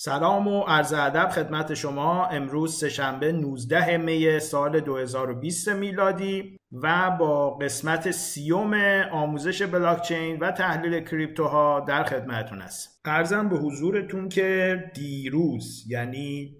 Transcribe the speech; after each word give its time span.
سلام 0.00 0.48
و 0.48 0.60
عرض 0.62 0.92
ادب 0.92 1.28
خدمت 1.28 1.74
شما. 1.74 2.26
امروز 2.26 2.78
سهشنبه 2.78 3.32
19 3.32 3.96
می 3.96 4.40
سال 4.40 4.80
2020 4.80 5.68
میلادی 5.68 6.58
و 6.72 7.10
با 7.10 7.50
قسمت 7.50 8.10
سیوم 8.10 8.74
آموزش 9.12 9.62
بلاکچین 9.62 10.38
و 10.38 10.50
تحلیل 10.50 11.00
کریپتوها 11.00 11.80
در 11.80 12.04
خدمتتون 12.04 12.60
هست 12.60 13.00
ارزم 13.04 13.48
به 13.48 13.56
حضورتون 13.56 14.28
که 14.28 14.78
دیروز 14.94 15.84
یعنی 15.88 16.56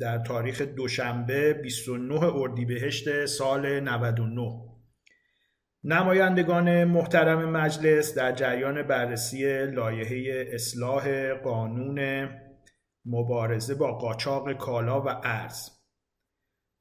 در 0.00 0.18
تاریخ 0.18 0.62
دوشنبه 0.62 1.52
29 1.52 2.24
اردیبهشت 2.24 3.26
سال 3.26 3.80
99 3.80 4.50
نمایندگان 5.84 6.84
محترم 6.84 7.50
مجلس 7.50 8.14
در 8.14 8.32
جریان 8.32 8.82
بررسی 8.82 9.66
لایحه 9.66 10.46
اصلاح 10.52 11.34
قانون 11.34 12.28
مبارزه 13.04 13.74
با 13.74 13.92
قاچاق 13.92 14.52
کالا 14.52 15.00
و 15.00 15.08
ارز. 15.08 15.70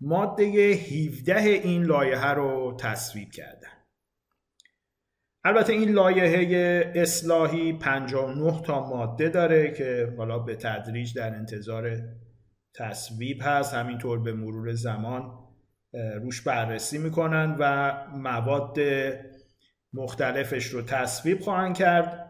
ماده 0.01 0.43
17 0.43 1.37
این 1.39 1.83
لایحه 1.83 2.27
رو 2.27 2.77
تصویب 2.79 3.31
کردن. 3.31 3.79
البته 5.43 5.73
این 5.73 5.89
لایحه 5.89 6.91
اصلاحی 6.95 7.73
59 7.73 8.61
تا 8.61 8.89
ماده 8.89 9.29
داره 9.29 9.71
که 9.71 10.13
حالا 10.17 10.39
به 10.39 10.55
تدریج 10.55 11.15
در 11.15 11.35
انتظار 11.35 11.99
تصویب 12.75 13.37
هست. 13.41 13.73
همینطور 13.73 14.19
به 14.19 14.33
مرور 14.33 14.73
زمان 14.73 15.31
روش 15.93 16.41
بررسی 16.41 16.97
می‌کنن 16.97 17.55
و 17.59 17.93
مواد 18.13 18.77
مختلفش 19.93 20.65
رو 20.65 20.81
تصویب 20.81 21.39
خواهند 21.39 21.77
کرد. 21.77 22.28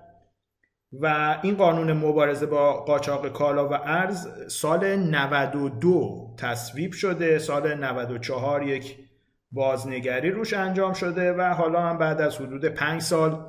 و 0.93 1.37
این 1.41 1.55
قانون 1.55 1.93
مبارزه 1.93 2.45
با 2.45 2.73
قاچاق 2.73 3.27
کالا 3.27 3.69
و 3.69 3.73
ارز 3.73 4.27
سال 4.47 4.95
92 4.95 6.35
تصویب 6.37 6.91
شده. 6.91 7.39
سال 7.39 7.73
94 7.73 8.63
یک 8.63 8.97
بازنگری 9.51 10.31
روش 10.31 10.53
انجام 10.53 10.93
شده 10.93 11.33
و 11.33 11.41
حالا 11.41 11.81
هم 11.81 11.97
بعد 11.97 12.21
از 12.21 12.37
حدود 12.37 12.65
5 12.65 13.01
سال 13.01 13.45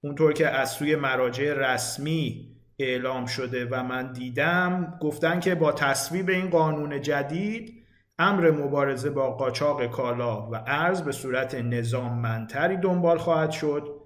اونطور 0.00 0.32
که 0.32 0.48
از 0.48 0.70
سوی 0.70 0.96
مراجع 0.96 1.52
رسمی 1.52 2.48
اعلام 2.78 3.26
شده 3.26 3.68
و 3.70 3.82
من 3.82 4.12
دیدم 4.12 4.98
گفتن 5.00 5.40
که 5.40 5.54
با 5.54 5.72
تصویب 5.72 6.28
این 6.28 6.50
قانون 6.50 7.02
جدید 7.02 7.84
امر 8.18 8.50
مبارزه 8.50 9.10
با 9.10 9.30
قاچاق 9.30 9.86
کالا 9.86 10.50
و 10.50 10.54
ارز 10.66 11.02
به 11.02 11.12
صورت 11.12 11.54
نظاممندتری 11.54 12.76
دنبال 12.76 13.18
خواهد 13.18 13.50
شد. 13.50 13.97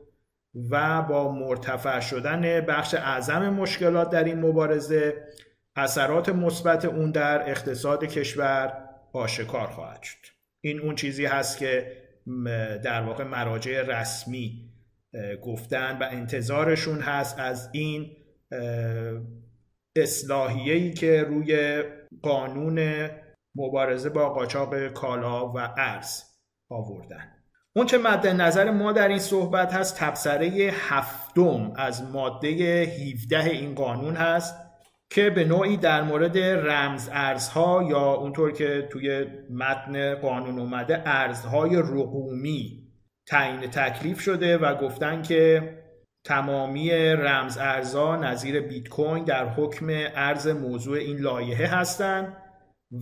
و 0.71 1.03
با 1.03 1.33
مرتفع 1.33 2.01
شدن 2.01 2.61
بخش 2.61 2.95
اعظم 2.95 3.51
مشکلات 3.51 4.11
در 4.11 4.25
این 4.25 4.41
مبارزه 4.41 5.29
اثرات 5.77 6.29
مثبت 6.29 6.85
اون 6.85 7.11
در 7.11 7.51
اقتصاد 7.51 8.05
کشور 8.05 8.89
آشکار 9.13 9.67
خواهد 9.67 10.03
شد. 10.03 10.27
این 10.61 10.81
اون 10.81 10.95
چیزی 10.95 11.25
هست 11.27 11.59
که 11.59 12.03
در 12.85 13.03
واقع 13.03 13.25
مراجع 13.25 13.83
رسمی 13.83 14.73
گفتن 15.43 15.99
و 15.99 16.09
انتظارشون 16.11 17.01
هست 17.01 17.39
از 17.39 17.71
این 17.73 18.17
اصلاحیه‌ای 19.97 20.93
که 20.93 21.23
روی 21.23 21.83
قانون 22.23 23.09
مبارزه 23.55 24.09
با 24.09 24.29
قاچاق 24.29 24.89
کالا 24.89 25.53
و 25.53 25.59
ارز 25.59 26.23
آوردن. 26.71 27.42
اون 27.77 27.87
چه 27.87 27.99
مد 27.99 28.27
نظر 28.27 28.71
ما 28.71 28.93
در 28.93 29.09
این 29.09 29.19
صحبت 29.19 29.75
هست 29.75 29.97
تبصره 29.99 30.47
هفتم 30.89 31.73
از 31.77 32.03
ماده 32.11 32.49
17 32.49 33.45
این 33.45 33.75
قانون 33.75 34.17
هست 34.17 34.55
که 35.11 35.31
به 35.31 35.45
نوعی 35.45 35.77
در 35.77 36.03
مورد 36.03 36.39
رمز 36.39 37.09
ارزها 37.13 37.83
یا 37.83 38.13
اونطور 38.13 38.53
که 38.53 38.89
توی 38.91 39.27
متن 39.51 40.15
قانون 40.15 40.59
اومده 40.59 41.03
ارزهای 41.07 41.77
رقومی 41.77 42.83
تعیین 43.27 43.61
تکلیف 43.61 44.21
شده 44.21 44.59
و 44.59 44.75
گفتن 44.75 45.23
که 45.23 45.75
تمامی 46.25 46.91
رمز 47.15 47.59
ارزها 47.59 48.17
نظیر 48.17 48.61
بیت 48.61 48.89
کوین 48.89 49.25
در 49.25 49.49
حکم 49.49 49.87
ارز 50.17 50.49
موضوع 50.49 50.99
این 50.99 51.19
لایحه 51.19 51.67
هستند. 51.67 52.37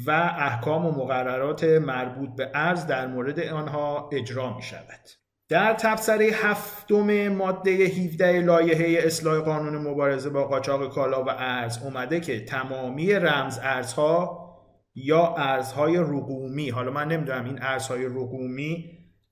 و 0.07 0.11
احکام 0.39 0.87
و 0.87 0.91
مقررات 0.91 1.65
مربوط 1.65 2.37
به 2.37 2.51
ارز 2.55 2.87
در 2.87 3.07
مورد 3.07 3.41
آنها 3.41 4.11
اجرا 4.13 4.57
می 4.57 4.63
شود. 4.63 5.01
در 5.49 5.75
تبصره 5.75 6.25
هفتم 6.25 7.29
ماده 7.29 7.71
17 7.71 8.41
لایحه 8.41 9.07
اصلاح 9.07 9.39
قانون 9.39 9.89
مبارزه 9.89 10.31
با 10.31 10.45
قاچاق 10.45 10.95
کالا 10.95 11.25
و 11.25 11.29
ارز 11.31 11.79
اومده 11.83 12.21
که 12.21 12.45
تمامی 12.45 13.13
رمز 13.13 13.59
ارزها 13.63 14.51
یا 14.95 15.35
ارزهای 15.39 15.97
رقومی 15.97 16.71
حالا 16.71 16.91
من 16.91 17.09
نمی‌دونم 17.09 17.45
این 17.45 17.59
ارزهای 17.63 18.05
رقومی 18.05 18.85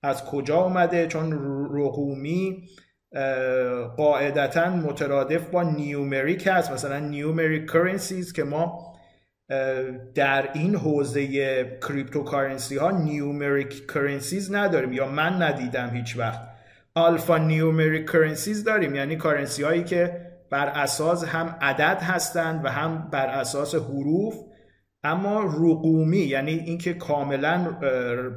از 0.02 0.24
کجا 0.24 0.56
اومده 0.56 1.06
چون 1.06 1.32
رقومی 1.72 2.68
قاعدتا 3.97 4.70
مترادف 4.70 5.50
با 5.50 5.62
numeric 5.62 6.47
هست 6.47 6.72
مثلا 6.72 6.98
numeric 6.98 7.70
currencies 7.70 8.32
که 8.32 8.44
ما 8.44 8.88
در 10.14 10.48
این 10.53 10.75
حوزه 10.75 11.28
cryptocurrency 11.88 12.76
ها 12.76 12.91
numeric 12.91 13.92
currencies 13.92 14.54
نداریم 14.54 14.92
یا 14.92 15.09
من 15.09 15.42
ندیدم 15.42 15.91
هیچ 15.91 16.16
وقت. 16.16 16.41
alphanumeric 16.94 18.10
currencies 18.10 18.64
داریم 18.64 18.94
یعنی 18.94 19.16
currency 19.16 19.62
هایی 19.62 19.84
که 19.84 20.28
بر 20.50 20.66
اساس 20.66 21.25
هم 21.25 21.56
عدد 21.60 22.03
هستند 22.03 22.64
و 22.64 22.69
هم 22.69 23.09
بر 23.12 23.26
اساس 23.26 23.75
حروف 23.75 24.34
اما 25.04 25.41
رقومی 25.41 26.19
یعنی 26.19 26.50
اینکه 26.50 26.94
کاملا 26.94 27.78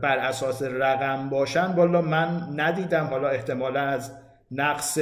بر 0.02 0.18
اساس 0.18 0.62
رقم 0.64 1.30
باشن. 1.30 1.66
والا 1.66 2.02
من 2.02 2.48
ندیدم 2.56 3.06
حالا 3.06 3.30
احتمالا 3.30 3.82
از 3.82 4.12
نقص 4.52 4.98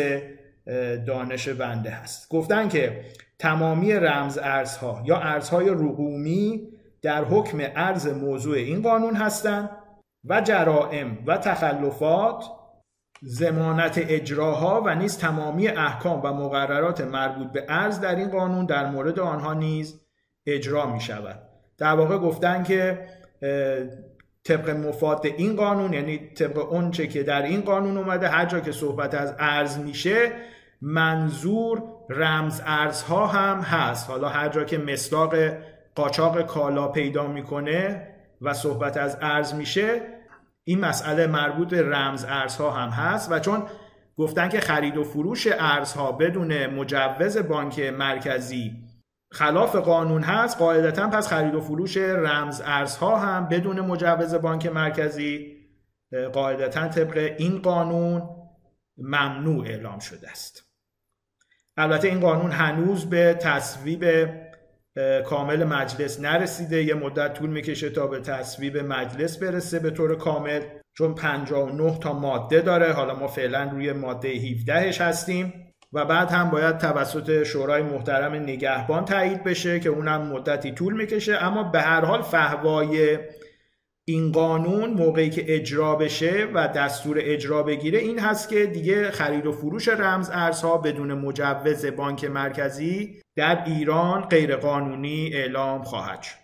دانش 1.07 1.49
بنده 1.49 1.89
هست. 1.89 2.29
گفتن 2.29 2.69
که 2.69 3.01
تمامی 3.39 3.93
رمز 3.93 4.37
ارزها 4.37 5.01
یا 5.05 5.17
ارزهای 5.17 5.69
رقومی 5.69 6.67
در 7.01 7.23
حکم 7.23 7.57
ارز 7.61 8.07
موضوع 8.07 8.57
این 8.57 8.81
قانون 8.81 9.15
هستند 9.15 9.69
و 10.23 10.41
جرائم 10.41 11.17
و 11.25 11.37
تخلفات 11.37 12.45
زمانت 13.21 13.97
اجراها 13.97 14.81
و 14.85 14.95
نیز 14.95 15.17
تمامی 15.17 15.67
احکام 15.67 16.21
و 16.23 16.33
مقررات 16.33 17.01
مربوط 17.01 17.51
به 17.51 17.65
ارز 17.69 17.99
در 17.99 18.15
این 18.15 18.29
قانون 18.29 18.65
در 18.65 18.89
مورد 18.89 19.19
آنها 19.19 19.53
نیز 19.53 20.01
اجرا 20.45 20.85
می 20.85 21.01
شود 21.01 21.41
در 21.77 21.93
واقع 21.93 22.17
گفتن 22.17 22.63
که 22.63 23.07
طبق 24.43 24.69
مفاد 24.69 25.25
این 25.25 25.55
قانون 25.55 25.93
یعنی 25.93 26.17
طبق 26.17 26.73
اونچه 26.73 27.07
که 27.07 27.23
در 27.23 27.41
این 27.41 27.61
قانون 27.61 27.97
اومده 27.97 28.27
هر 28.27 28.45
جا 28.45 28.59
که 28.59 28.71
صحبت 28.71 29.13
از 29.13 29.35
ارز 29.39 29.77
میشه 29.79 30.31
منظور 30.81 31.83
رمز 32.09 32.61
ارزها 32.65 33.27
هم 33.27 33.59
هست. 33.59 34.09
حالا 34.09 34.29
هر 34.29 34.49
جا 34.49 34.63
که 34.63 34.77
مصداق 34.77 35.35
قاچاق 35.95 36.41
کالا 36.41 36.87
پیدا 36.87 37.27
می‌کنه 37.27 38.07
و 38.41 38.53
صحبت 38.53 38.97
از 38.97 39.17
ارز 39.21 39.53
میشه 39.53 40.01
این 40.63 40.79
مسئله 40.79 41.27
مربوط 41.27 41.69
به 41.69 41.89
رمز 41.89 42.25
ارزها 42.29 42.71
هم 42.71 42.89
هست. 42.89 43.31
و 43.31 43.39
چون 43.39 43.63
گفتن 44.17 44.49
که 44.49 44.59
خرید 44.59 44.97
و 44.97 45.03
فروش 45.03 45.47
ارزها 45.51 46.11
بدون 46.11 46.67
مجوز 46.67 47.37
بانک 47.37 47.79
مرکزی 47.79 48.71
خلاف 49.31 49.75
قانون 49.75 50.23
هست 50.23 50.57
قاعدتا 50.57 51.09
پس 51.09 51.27
خرید 51.27 51.55
و 51.55 51.61
فروش 51.61 51.97
رمز 51.97 52.61
ارزها 52.65 53.19
هم 53.19 53.47
بدون 53.47 53.81
مجوز 53.81 54.35
بانک 54.35 54.65
مرکزی 54.65 55.57
قاعدتا 56.33 56.87
طبق 56.87 57.35
این 57.37 57.61
قانون 57.61 58.29
ممنوع 58.97 59.65
اعلام 59.65 59.99
شده 59.99 60.29
است. 60.29 60.68
البته 61.79 62.07
این 62.07 62.19
قانون 62.19 62.51
هنوز 62.51 63.09
به 63.09 63.33
تصویب 63.33 64.05
کامل 65.25 65.63
مجلس 65.63 66.19
نرسیده. 66.19 66.83
یه 66.83 66.93
مدت 66.93 67.33
طول 67.33 67.49
می‌کشه 67.49 67.89
تا 67.89 68.07
به 68.07 68.19
تصویب 68.19 68.77
مجلس 68.77 69.37
برسه 69.37 69.79
به 69.79 69.89
طور 69.89 70.15
کامل 70.15 70.61
چون 70.97 71.15
59 71.15 71.99
تا 71.99 72.13
ماده 72.13 72.61
داره. 72.61 72.91
حالا 72.91 73.15
ما 73.15 73.27
فعلا 73.27 73.63
روی 73.71 73.93
ماده 73.93 74.29
17 74.29 75.03
هستیم 75.03 75.53
و 75.93 76.05
بعد 76.05 76.31
هم 76.31 76.49
باید 76.49 76.77
توسط 76.77 77.43
شورای 77.43 77.81
محترم 77.81 78.33
نگهبان 78.33 79.05
تایید 79.05 79.43
بشه 79.43 79.79
که 79.79 79.89
اونم 79.89 80.21
مدتی 80.21 80.71
طول 80.71 80.93
می‌کشه. 80.93 81.43
اما 81.43 81.63
به 81.63 81.81
هر 81.81 82.05
حال 82.05 82.21
فهوای 82.21 83.17
این 84.09 84.31
قانون 84.31 84.89
موقعی 84.89 85.29
که 85.29 85.55
اجرا 85.55 85.95
بشه 85.95 86.47
و 86.53 86.67
دستور 86.67 87.17
اجرا 87.21 87.63
بگیره 87.63 87.99
این 87.99 88.19
هست 88.19 88.49
که 88.49 88.65
دیگه 88.65 89.11
خرید 89.11 89.45
و 89.45 89.51
فروش 89.51 89.87
رمز 89.87 90.29
ارزها 90.33 90.77
بدون 90.77 91.13
مجوز 91.13 91.85
بانک 91.85 92.25
مرکزی 92.25 93.21
در 93.35 93.63
ایران 93.65 94.21
غیرقانونی 94.21 95.31
اعلام 95.33 95.83
خواهد 95.83 96.21
شد. 96.21 96.35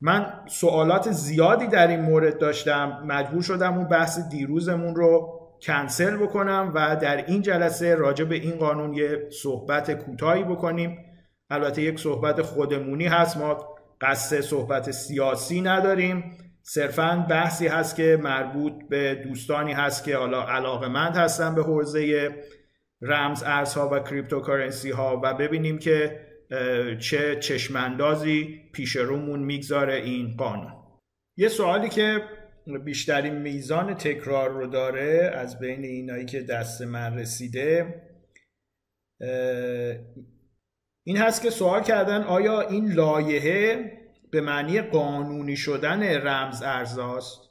من 0.00 0.32
سوالات 0.46 1.10
زیادی 1.10 1.66
در 1.66 1.86
این 1.86 2.00
مورد 2.00 2.38
داشتم. 2.38 3.02
مجبور 3.06 3.42
شدم 3.42 3.74
اون 3.74 3.88
بحث 3.88 4.28
دیروزمون 4.28 4.94
رو 4.94 5.40
کنسل 5.62 6.16
بکنم 6.16 6.72
و 6.74 6.96
در 6.96 7.26
این 7.26 7.42
جلسه 7.42 7.94
راجع 7.94 8.24
به 8.24 8.34
این 8.34 8.56
قانون 8.56 8.94
یه 8.94 9.28
صحبت 9.42 9.90
کوتاهی 9.90 10.44
بکنیم. 10.44 10.98
البته 11.50 11.82
یک 11.82 12.00
صحبت 12.00 12.42
خودمونی 12.42 13.06
هست. 13.06 13.36
ما 13.36 13.76
قصد 14.00 14.40
صحبت 14.40 14.90
سیاسی 14.90 15.60
نداریم. 15.60 16.36
صرفا 16.62 17.26
بحثی 17.30 17.66
هست 17.66 17.96
که 17.96 18.18
مربوط 18.22 18.72
به 18.88 19.14
دوستانی 19.14 19.72
هست 19.72 20.04
که 20.04 20.16
حالا 20.16 20.42
علاقمند 20.42 21.16
هستن 21.16 21.54
به 21.54 21.62
حوزه 21.62 22.30
رمز 23.02 23.42
ارزها 23.42 23.88
و 23.92 24.00
کریپتوکارنسی 24.00 24.90
ها 24.90 25.20
و 25.24 25.34
ببینیم 25.34 25.78
که 25.78 26.26
چه 27.00 27.36
چشماندازی 27.40 28.60
پیش 28.72 28.96
رومون 28.96 29.40
می‌گذاره 29.40 29.94
این 29.94 30.36
قانون. 30.36 30.72
یه 31.36 31.48
سوالی 31.48 31.88
که 31.88 32.22
بیشترین 32.84 33.34
میزان 33.34 33.94
تکرار 33.94 34.50
رو 34.50 34.66
داره 34.66 35.30
از 35.34 35.58
بین 35.58 35.84
اینایی 35.84 36.24
که 36.24 36.40
دست 36.40 36.82
من 36.82 37.18
رسیده 37.18 37.94
این 41.06 41.16
هست 41.16 41.42
که 41.42 41.50
سوال 41.50 41.82
کردن 41.82 42.22
آیا 42.22 42.60
این 42.60 42.92
لایحه 42.92 43.92
به 44.30 44.40
معنی 44.40 44.80
قانونی 44.80 45.56
شدن 45.56 46.02
رمز 46.02 46.62
ارزاست 46.62 47.50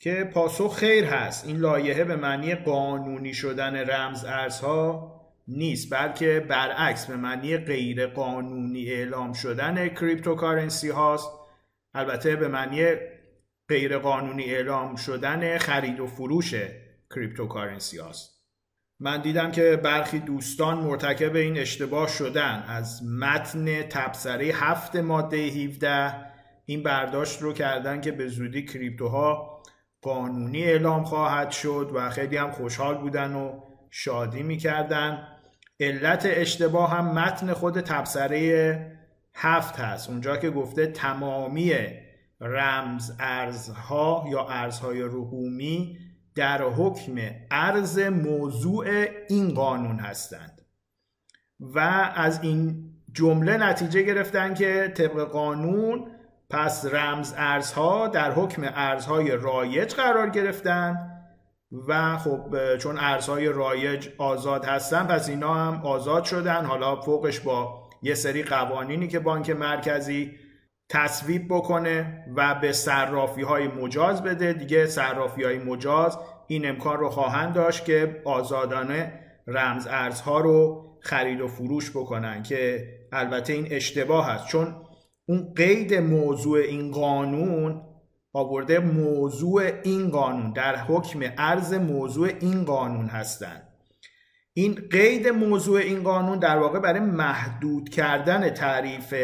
که 0.00 0.30
پاسخ 0.34 0.76
خیر 0.76 1.04
هست. 1.04 1.46
این 1.46 1.56
لایحه 1.56 2.04
به 2.04 2.16
معنی 2.16 2.54
قانونی 2.54 3.34
شدن 3.34 3.76
رمز 3.76 4.24
ارزها 4.24 5.14
نیست 5.48 5.94
بلکه 5.94 6.46
برعکس 6.48 7.06
به 7.06 7.16
معنی 7.16 7.56
غیر 7.56 8.06
قانونی 8.06 8.90
اعلام 8.90 9.32
شدن 9.32 9.88
cryptocurrency 9.88 10.88
هاست. 10.88 11.30
البته 11.94 12.36
به 12.36 12.48
معنی 12.48 12.94
غیر 13.68 13.98
قانونی 13.98 14.44
اعلام 14.44 14.96
شدن 14.96 15.58
خرید 15.58 16.00
و 16.00 16.06
فروش 16.06 16.54
cryptocurrency 17.14 17.98
هاست. 17.98 18.37
من 19.00 19.22
دیدم 19.22 19.50
که 19.50 19.76
برخی 19.76 20.18
دوستان 20.18 20.78
مرتکب 20.78 21.36
این 21.36 21.58
اشتباه 21.58 22.08
شدن. 22.08 22.64
از 22.68 23.02
متن 23.06 23.82
تبصره 23.82 24.46
هفت 24.46 24.96
ماده 24.96 25.36
17 25.36 26.14
این 26.66 26.82
برداشت 26.82 27.42
رو 27.42 27.52
کردن 27.52 28.00
که 28.00 28.12
به 28.12 28.28
زودی 28.28 28.64
کریپتوها 28.64 29.62
قانونی 30.02 30.64
اعلام 30.64 31.04
خواهد 31.04 31.50
شد 31.50 31.90
و 31.94 32.10
خیلی 32.10 32.36
هم 32.36 32.50
خوشحال 32.50 32.98
بودن 32.98 33.34
و 33.34 33.60
شادی 33.90 34.42
می‌کردن. 34.42 35.28
علت 35.80 36.22
اشتباه 36.30 36.90
هم 36.90 37.12
متن 37.12 37.52
خود 37.52 37.80
تبصره 37.80 38.98
هفت 39.34 39.80
هست. 39.80 40.10
اونجا 40.10 40.36
که 40.36 40.50
گفته 40.50 40.86
تمامی 40.86 41.74
رمز 42.40 43.12
ارزها 43.20 44.24
یا 44.30 44.48
ارزهای 44.48 45.02
رقومی 45.02 45.98
در 46.38 46.62
حکم 46.62 47.14
ارز 47.50 47.98
موضوع 47.98 48.86
این 49.28 49.54
قانون 49.54 49.98
هستند 49.98 50.62
و 51.60 51.78
از 52.14 52.42
این 52.42 52.90
جمله 53.12 53.56
نتیجه 53.56 54.02
گرفتن 54.02 54.54
که 54.54 54.92
طبق 54.96 55.24
قانون 55.24 56.06
پس 56.50 56.86
رمز 56.86 57.34
ارزها 57.36 58.08
در 58.08 58.32
حکم 58.32 58.62
ارزهای 58.64 59.30
رایج 59.30 59.94
قرار 59.94 60.30
گرفتن 60.30 60.96
و 61.88 62.18
خب 62.18 62.76
چون 62.76 62.98
ارزهای 62.98 63.48
رایج 63.48 64.08
آزاد 64.18 64.64
هستن 64.64 65.06
پس 65.06 65.28
اینا 65.28 65.54
هم 65.54 65.86
آزاد 65.86 66.24
شدن. 66.24 66.64
حالا 66.64 67.00
فوقش 67.00 67.40
با 67.40 67.88
یه 68.02 68.14
سری 68.14 68.42
قوانینی 68.42 69.08
که 69.08 69.18
بانک 69.18 69.50
مرکزی 69.50 70.30
تصویب 70.88 71.46
بکنه 71.48 72.24
و 72.36 72.54
به 72.54 72.72
صرافی 72.72 73.42
های 73.42 73.68
مجاز 73.68 74.22
بده. 74.22 74.52
دیگه 74.52 74.86
صرافی 74.86 75.44
های 75.44 75.58
مجاز 75.58 76.18
این 76.46 76.68
امکان 76.68 76.98
رو 76.98 77.08
خواهند 77.08 77.54
داشت 77.54 77.84
که 77.84 78.22
آزادانه 78.24 79.12
رمز 79.46 79.86
ارزها 79.90 80.40
رو 80.40 80.88
خرید 81.00 81.40
و 81.40 81.48
فروش 81.48 81.90
بکنن 81.90 82.42
که 82.42 82.88
البته 83.12 83.52
این 83.52 83.66
اشتباه 83.70 84.30
هست 84.30 84.46
چون 84.46 84.76
اون 85.28 85.52
قید 85.56 85.94
موضوع 85.94 86.58
این 86.58 86.90
قانون 86.90 87.82
آورده 88.32 88.78
موضوع 88.78 89.70
این 89.82 90.10
قانون 90.10 90.52
در 90.52 90.76
حکم 90.76 91.20
ارز 91.38 91.74
موضوع 91.74 92.28
این 92.40 92.64
قانون 92.64 93.06
هستند 93.06 93.68
این 94.54 94.74
قید 94.90 95.28
موضوع 95.28 95.80
این 95.80 96.02
قانون 96.02 96.38
در 96.38 96.58
واقع 96.58 96.78
برای 96.78 97.00
محدود 97.00 97.88
کردن 97.88 98.50
تعریف 98.50 99.14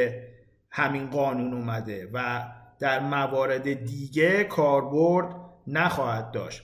همین 0.77 1.11
قانون 1.11 1.55
اومده 1.55 2.11
و 2.13 2.47
در 2.79 3.01
موارد 3.01 3.73
دیگه 3.73 4.45
کاربرد 4.45 5.37
نخواهد 5.67 6.31
داشت. 6.31 6.63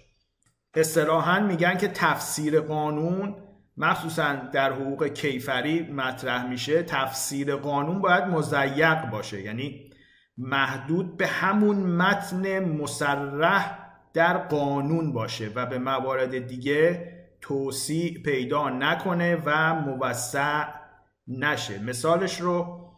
اصطلاحا 0.74 1.40
میگن 1.40 1.76
که 1.76 1.88
تفسیر 1.88 2.60
قانون 2.60 3.36
مخصوصا 3.76 4.32
در 4.52 4.72
حقوق 4.72 5.06
کیفری 5.06 5.92
مطرح 5.92 6.46
میشه. 6.46 6.82
تفسیر 6.82 7.56
قانون 7.56 8.00
باید 8.00 8.24
مزیق 8.24 9.10
باشه 9.10 9.42
یعنی 9.42 9.90
محدود 10.38 11.16
به 11.16 11.26
همون 11.26 11.76
متن 11.76 12.58
مسرح 12.58 13.78
در 14.14 14.36
قانون 14.38 15.12
باشه 15.12 15.50
و 15.54 15.66
به 15.66 15.78
موارد 15.78 16.46
دیگه 16.46 17.12
توسیع 17.40 18.22
پیدا 18.22 18.70
نکنه 18.70 19.42
و 19.44 19.74
موسع 19.74 20.64
نشه. 21.28 21.78
مثالش 21.78 22.40
رو 22.40 22.89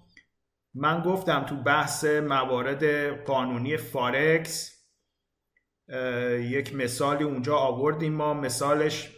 من 0.75 1.03
گفتم 1.03 1.45
تو 1.45 1.57
بحث 1.57 2.05
موارد 2.05 2.85
قانونی 3.25 3.77
فارکس 3.77 4.73
یک 6.41 6.75
مثالی 6.75 7.25
اونجا 7.25 7.57
آوردیم 7.57 8.13
ما. 8.13 8.35
مثالش 8.35 9.11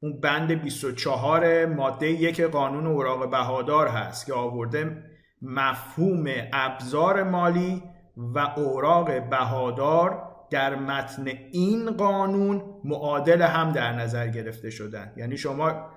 اون 0.00 0.20
بند 0.20 0.52
24 0.52 1.66
ماده 1.66 2.06
یک 2.06 2.40
قانون 2.40 2.86
اوراق 2.86 3.30
بهادار 3.30 3.88
هست 3.88 4.26
که 4.26 4.34
آورده 4.34 5.02
مفهوم 5.42 6.24
ابزار 6.52 7.22
مالی 7.22 7.82
و 8.16 8.38
اوراق 8.38 9.28
بهادار 9.28 10.34
در 10.50 10.74
متن 10.74 11.26
این 11.52 11.90
قانون 11.90 12.62
معادل 12.84 13.42
هم 13.42 13.72
در 13.72 13.92
نظر 13.92 14.28
گرفته 14.28 14.70
شدن. 14.70 15.12
یعنی 15.16 15.36
شما 15.36 15.90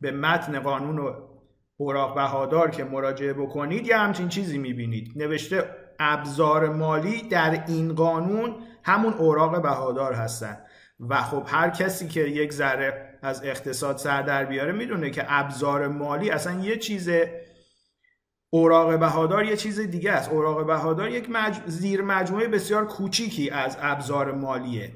به 0.00 0.10
متن 0.10 0.60
قانون 0.60 1.14
اوراق 1.82 2.14
بهادار 2.14 2.70
که 2.70 2.84
مراجعه 2.84 3.32
بکنید 3.32 3.86
یه 3.86 3.96
همچین 3.96 4.28
چیزی 4.28 4.58
می‌بینید. 4.58 5.12
نوشته 5.16 5.64
ابزار 5.98 6.68
مالی 6.68 7.22
در 7.22 7.64
این 7.68 7.94
قانون 7.94 8.56
همون 8.82 9.12
اوراق 9.12 9.62
بهادار 9.62 10.12
هستن. 10.12 10.58
و 11.08 11.22
خب 11.22 11.42
هر 11.46 11.70
کسی 11.70 12.08
که 12.08 12.20
یک 12.20 12.52
ذره 12.52 13.18
از 13.22 13.44
اقتصاد 13.44 13.96
سر 13.96 14.22
در 14.22 14.44
بیاره 14.44 14.72
می‌دونه 14.72 15.10
که 15.10 15.24
ابزار 15.28 15.88
مالی 15.88 16.30
اصلا 16.30 16.60
یه 16.60 16.78
چیز 16.78 17.10
اوراق 18.50 18.98
بهادار 18.98 19.44
یه 19.44 19.56
چیز 19.56 19.80
دیگه 19.80 20.12
است. 20.12 20.30
اوراق 20.30 20.66
بهادار 20.66 21.08
یک 21.08 21.30
مج... 21.30 21.60
زیر 21.66 22.02
مجموعه 22.02 22.48
بسیار 22.48 22.86
کوچیکی 22.86 23.50
از 23.50 23.76
ابزار 23.80 24.32
مالیه. 24.32 24.92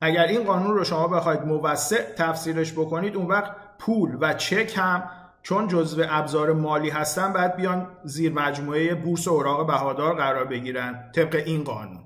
اگر 0.00 0.26
این 0.26 0.44
قانون 0.44 0.74
رو 0.74 0.84
شما 0.84 1.08
بخواید 1.08 1.40
موسع 1.40 2.14
تفسیرش 2.16 2.72
بکنید 2.72 3.16
اون 3.16 3.26
وقت 3.26 3.52
پول 3.78 4.18
و 4.20 4.34
چک 4.34 4.74
هم 4.76 5.10
چون 5.46 5.68
جزو 5.68 6.02
ابزار 6.08 6.52
مالی 6.52 6.90
هستن 6.90 7.32
باید 7.32 7.56
بیان 7.56 7.88
زیر 8.04 8.32
مجموعه 8.32 8.94
بورس 8.94 9.28
اوراق 9.28 9.66
بهادار 9.66 10.14
قرار 10.14 10.44
بگیرن 10.44 11.10
طبق 11.14 11.42
این 11.46 11.64
قانون. 11.64 12.04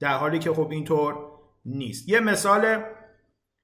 در 0.00 0.16
حالی 0.16 0.38
که 0.38 0.52
خب 0.52 0.68
اینطور 0.70 1.14
نیست. 1.64 2.08
یه 2.08 2.20
مثال 2.20 2.82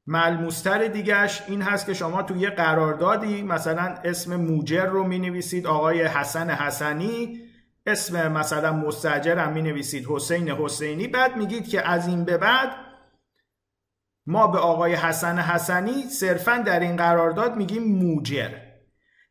ملموستر 0.06 0.88
دیگهش 0.88 1.42
این 1.48 1.62
هست 1.62 1.86
که 1.86 1.94
شما 1.94 2.22
توی 2.22 2.40
یه 2.40 2.50
قراردادی 2.50 3.42
مثلا 3.42 3.94
اسم 4.04 4.36
موجر 4.36 4.86
رو 4.86 5.04
می 5.04 5.18
نویسید 5.18 5.66
آقای 5.66 6.02
حسن 6.02 6.50
حسنی 6.50 7.40
اسم 7.86 8.32
مثلا 8.32 8.72
مستجر 8.72 9.38
هم 9.38 9.52
می 9.52 9.62
نویسید 9.62 10.06
حسین 10.08 10.50
حسینی. 10.50 11.08
بعد 11.08 11.36
میگید 11.36 11.68
که 11.68 11.88
از 11.88 12.08
این 12.08 12.24
به 12.24 12.38
بعد 12.38 12.70
ما 14.26 14.46
به 14.46 14.58
آقای 14.58 14.94
حسن 14.94 15.38
حسنی 15.38 16.02
صرفا 16.02 16.62
در 16.66 16.80
این 16.80 16.96
قرارداد 16.96 17.56
میگیم 17.56 17.82
موجر. 17.82 18.63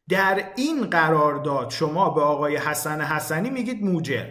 در 0.09 0.43
این 0.55 0.81
قرارداد 0.81 1.69
شما 1.69 2.09
به 2.09 2.21
آقای 2.21 2.57
حسن 2.57 3.01
حسنی 3.01 3.49
میگید 3.49 3.83
موجر 3.83 4.25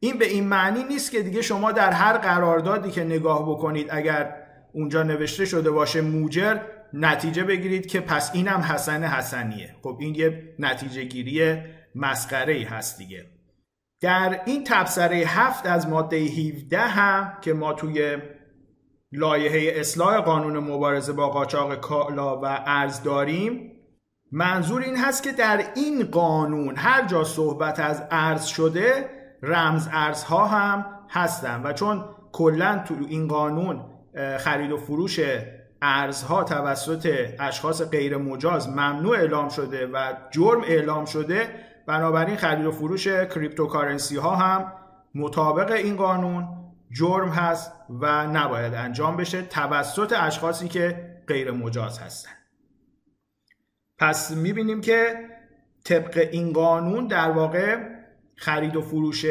این 0.00 0.18
به 0.18 0.28
این 0.28 0.48
معنی 0.48 0.84
نیست 0.84 1.10
که 1.10 1.22
دیگه 1.22 1.42
شما 1.42 1.72
در 1.72 1.90
هر 1.90 2.18
قراردادی 2.18 2.90
که 2.90 3.04
نگاه 3.04 3.50
بکنید 3.50 3.86
اگر 3.90 4.36
اونجا 4.72 5.02
نوشته 5.02 5.44
شده 5.44 5.70
باشه 5.70 6.00
موجر 6.00 6.60
نتیجه 6.92 7.44
بگیرید 7.44 7.86
که 7.86 8.00
پس 8.00 8.30
اینم 8.34 8.60
حسن 8.60 9.04
حسنیه. 9.04 9.76
خب 9.82 9.96
این 10.00 10.14
یه 10.14 10.54
نتیجه 10.58 11.04
گیری 11.04 11.62
مسخره 11.94 12.52
ای 12.52 12.62
هست 12.62 12.98
دیگه. 12.98 13.26
در 14.00 14.40
این 14.46 14.64
تبصره 14.64 15.16
هفت 15.16 15.66
از 15.66 15.88
ماده 15.88 16.16
17 16.16 16.78
هم 16.78 17.32
که 17.40 17.52
ما 17.52 17.72
توی 17.72 18.16
لایحه 19.12 19.80
اصلاح 19.80 20.20
قانون 20.20 20.58
مبارزه 20.58 21.12
با 21.12 21.28
قاچاق 21.28 21.74
کالا 21.74 22.40
و 22.40 22.44
ارز 22.66 23.02
داریم 23.02 23.72
منظور 24.32 24.82
این 24.82 24.96
هست 24.96 25.22
که 25.22 25.32
در 25.32 25.64
این 25.74 26.04
قانون 26.04 26.76
هر 26.76 27.06
جا 27.06 27.24
صحبت 27.24 27.80
از 27.80 28.02
ارز 28.10 28.44
شده 28.44 29.10
رمز 29.42 29.88
ارزها 29.92 30.46
هم 30.46 30.86
هستن. 31.10 31.62
و 31.64 31.72
چون 31.72 32.04
کلا 32.32 32.82
تو 32.88 32.94
این 33.08 33.28
قانون 33.28 33.84
خرید 34.38 34.72
و 34.72 34.76
فروش 34.76 35.20
ارزها 35.82 36.44
توسط 36.44 37.28
اشخاص 37.38 37.82
غیر 37.82 38.16
مجاز 38.16 38.68
ممنوع 38.68 39.16
اعلام 39.16 39.48
شده 39.48 39.86
و 39.86 40.12
جرم 40.30 40.60
اعلام 40.66 41.04
شده 41.04 41.48
بنابراین 41.86 42.36
خرید 42.36 42.66
و 42.66 42.72
فروش 42.72 43.08
cryptocurrency 43.08 44.16
ها 44.16 44.36
هم 44.36 44.72
مطابق 45.14 45.72
این 45.72 45.96
قانون 45.96 46.48
جرم 46.90 47.28
هست 47.28 47.72
و 48.00 48.26
نباید 48.26 48.74
انجام 48.74 49.16
بشه 49.16 49.42
توسط 49.42 50.14
اشخاصی 50.16 50.68
که 50.68 51.10
غیر 51.28 51.50
مجاز 51.50 51.98
هستن. 51.98 52.41
پس 54.02 54.30
می‌بینیم 54.30 54.80
که 54.80 55.14
طبق 55.84 56.28
این 56.32 56.52
قانون 56.52 57.06
در 57.06 57.30
واقع 57.30 57.76
خرید 58.36 58.76
و 58.76 58.82
فروش 58.82 59.26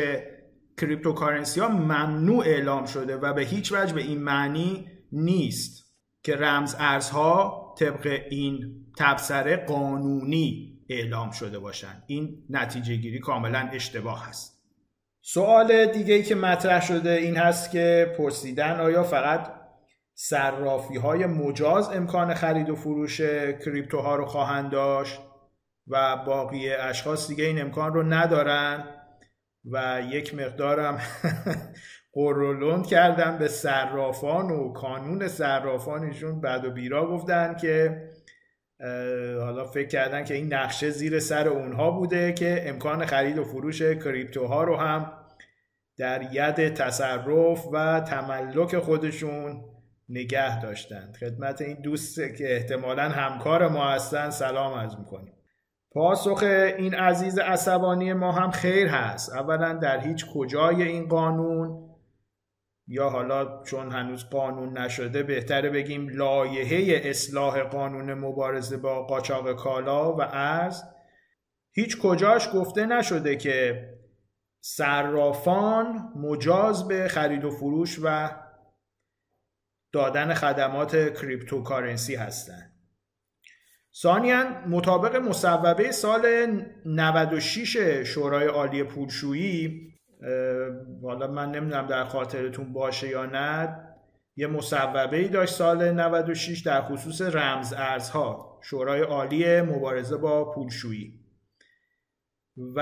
کریپتوکارنسی 0.78 1.60
ها 1.60 1.68
ممنوع 1.68 2.46
اعلام 2.46 2.86
شده 2.86 3.18
و 3.18 3.34
به 3.34 3.42
هیچ 3.42 3.72
وجه 3.72 3.94
به 3.94 4.01
این 4.01 4.22
معنی 4.22 4.88
نیست 5.12 5.94
که 6.24 6.36
رمز 6.36 6.75
ارزها 6.80 7.75
طبق 7.80 8.22
این 8.30 8.86
تبصره 8.98 9.56
قانونی 9.56 10.80
اعلام 10.90 11.32
شده 11.32 11.60
باشند 11.60 12.04
این 12.08 12.44
نتیجه 12.50 12.96
گیری 12.96 13.20
کاملا 13.20 13.70
اشتباه 13.74 14.28
هست. 14.28 14.62
سوال 15.22 15.86
دیگه 15.86 16.13
ای 16.13 16.24
که 16.24 16.36
مطرح 16.36 16.86
شده 16.86 17.12
این 17.12 17.38
هست 17.38 17.72
که 17.72 18.16
پرسیدن 18.18 18.80
آیا 18.80 19.04
فقط 19.04 19.61
صرافی 20.24 20.98
های 20.98 21.25
مجاز 21.25 21.90
امکان 21.90 22.34
خرید 22.34 22.70
و 22.70 22.75
فروش 22.75 23.22
کریپتوها 23.66 24.16
رو 24.16 24.25
خواهند 24.25 24.72
داشت 24.72 25.22
و 25.88 26.18
باقی 26.25 26.70
اشخاص 26.70 27.28
دیگه 27.28 27.44
این 27.44 27.62
امکان 27.62 27.94
رو 27.94 28.04
ندارن 28.04 28.84
و 29.72 30.01
یک 30.10 30.36
مقدارم 30.36 31.01
قرولند 32.13 32.88
کردن 32.88 33.38
به 33.38 33.48
صرافان 33.48 34.51
و 34.51 34.74
کانون 34.74 35.28
صرافانشون 35.28 36.42
بعد 36.42 36.66
و 36.66 36.72
بیرا 36.72 37.08
گفتن 37.08 37.56
که 37.56 38.01
حالا 39.40 39.66
فکر 39.66 39.88
کردن 39.88 40.24
که 40.24 40.34
این 40.34 40.54
نقشه 40.54 40.90
زیر 40.90 41.20
سر 41.20 41.48
اونها 41.48 41.92
بوده 41.92 42.34
که 42.34 42.63
امکان 42.66 43.06
خرید 43.06 43.38
و 43.38 43.44
فروش 43.44 43.82
کریپتوها 43.82 44.63
رو 44.63 44.75
هم 44.75 45.12
در 45.98 46.28
ید 46.32 46.74
تصرف 46.74 47.68
و 47.74 48.00
تملک 48.00 48.78
خودشون 48.78 49.71
نگه 50.12 50.62
داشتند. 50.62 51.18
خدمت 51.20 51.62
این 51.62 51.82
دوست 51.82 52.15
که 52.15 52.56
احتمالا 52.56 53.10
همکار 53.10 53.68
ما 53.68 53.89
هستن 53.89 54.30
سلام 54.30 54.74
از 54.74 55.00
می‌کنیم. 55.00 55.34
پاسخ 55.91 56.44
این 56.77 56.94
عزیز 56.94 57.39
عصبانی 57.39 58.13
ما 58.13 58.32
هم 58.32 58.51
خیر 58.51 58.88
هست. 58.88 59.34
اولا 59.34 59.74
در 59.74 60.00
هیچ 60.00 60.25
کجای 60.34 60.84
این 60.84 61.08
قانون 61.08 61.91
یا 62.88 63.10
حالا 63.10 63.63
چون 63.63 63.91
هنوز 63.91 64.30
قانون 64.30 64.77
نشده 64.77 65.24
بهتره 65.24 65.70
بگیم 65.70 66.10
لایحه 66.10 67.10
اصلاح 67.10 67.63
قانون 67.63 68.13
مبارزه 68.13 68.77
با 68.77 69.03
قاچاق 69.03 69.53
کالا 69.53 70.15
و 70.15 70.22
ارز 70.22 70.84
هیچ 71.72 72.01
کجاش 72.01 72.50
گفته 72.53 72.86
نشده 72.86 73.36
که 73.36 73.88
صرافان 74.62 76.13
مجاز 76.15 76.88
به 76.88 77.08
خرید 77.08 77.46
و 77.46 77.51
فروش 77.51 78.00
و 78.03 78.30
دادن 79.91 80.33
خدمات 80.33 81.13
کریپتوکارنسی 81.13 82.15
هستند. 82.15 82.71
ثانیا 83.95 84.67
مطابق 84.67 85.15
مصوبه 85.15 85.91
سال 85.91 86.25
96 86.86 87.77
شورای 88.03 88.48
عالی 88.48 88.83
پولشویی 88.83 89.91
حالا 91.03 91.27
من 91.27 91.51
نمی‌دونم 91.51 91.88
در 91.88 92.03
خاطرتون 92.03 92.74
باشه 92.74 93.07
یا 93.07 93.25
نه 93.25 93.77
یه 94.36 94.48
مصوبه 94.48 95.17
ای 95.17 95.27
داشت 95.27 95.53
سال 95.53 95.91
96 95.91 96.60
در 96.60 96.81
خصوص 96.81 97.21
رمز 97.21 97.74
ارزها 97.77 98.60
شورای 98.63 99.01
عالی 99.01 99.62
مبارزه 99.62 100.17
با 100.17 100.51
پولشویی 100.51 101.19
و 102.57 102.79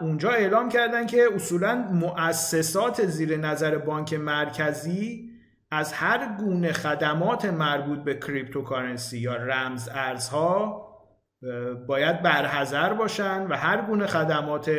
اونجا 0.00 0.30
اعلام 0.30 0.68
کردن 0.68 1.06
که 1.06 1.28
اصولا 1.34 1.74
مؤسسات 1.74 3.06
زیر 3.06 3.36
نظر 3.36 3.78
بانک 3.78 4.14
مرکزی 4.14 5.31
از 5.74 5.92
هر 5.92 6.36
گونه 6.38 6.72
خدمات 6.72 7.44
مربوط 7.44 7.98
به 7.98 8.14
cryptocurrency 8.14 9.18
یا 9.18 9.36
رمز 9.36 9.88
ارزها 9.92 10.88
باید 11.86 12.22
برحذر 12.22 12.92
باشن 12.92 13.46
و 13.46 13.54
هر 13.54 13.82
گونه 13.86 14.06
خدمات 14.06 14.70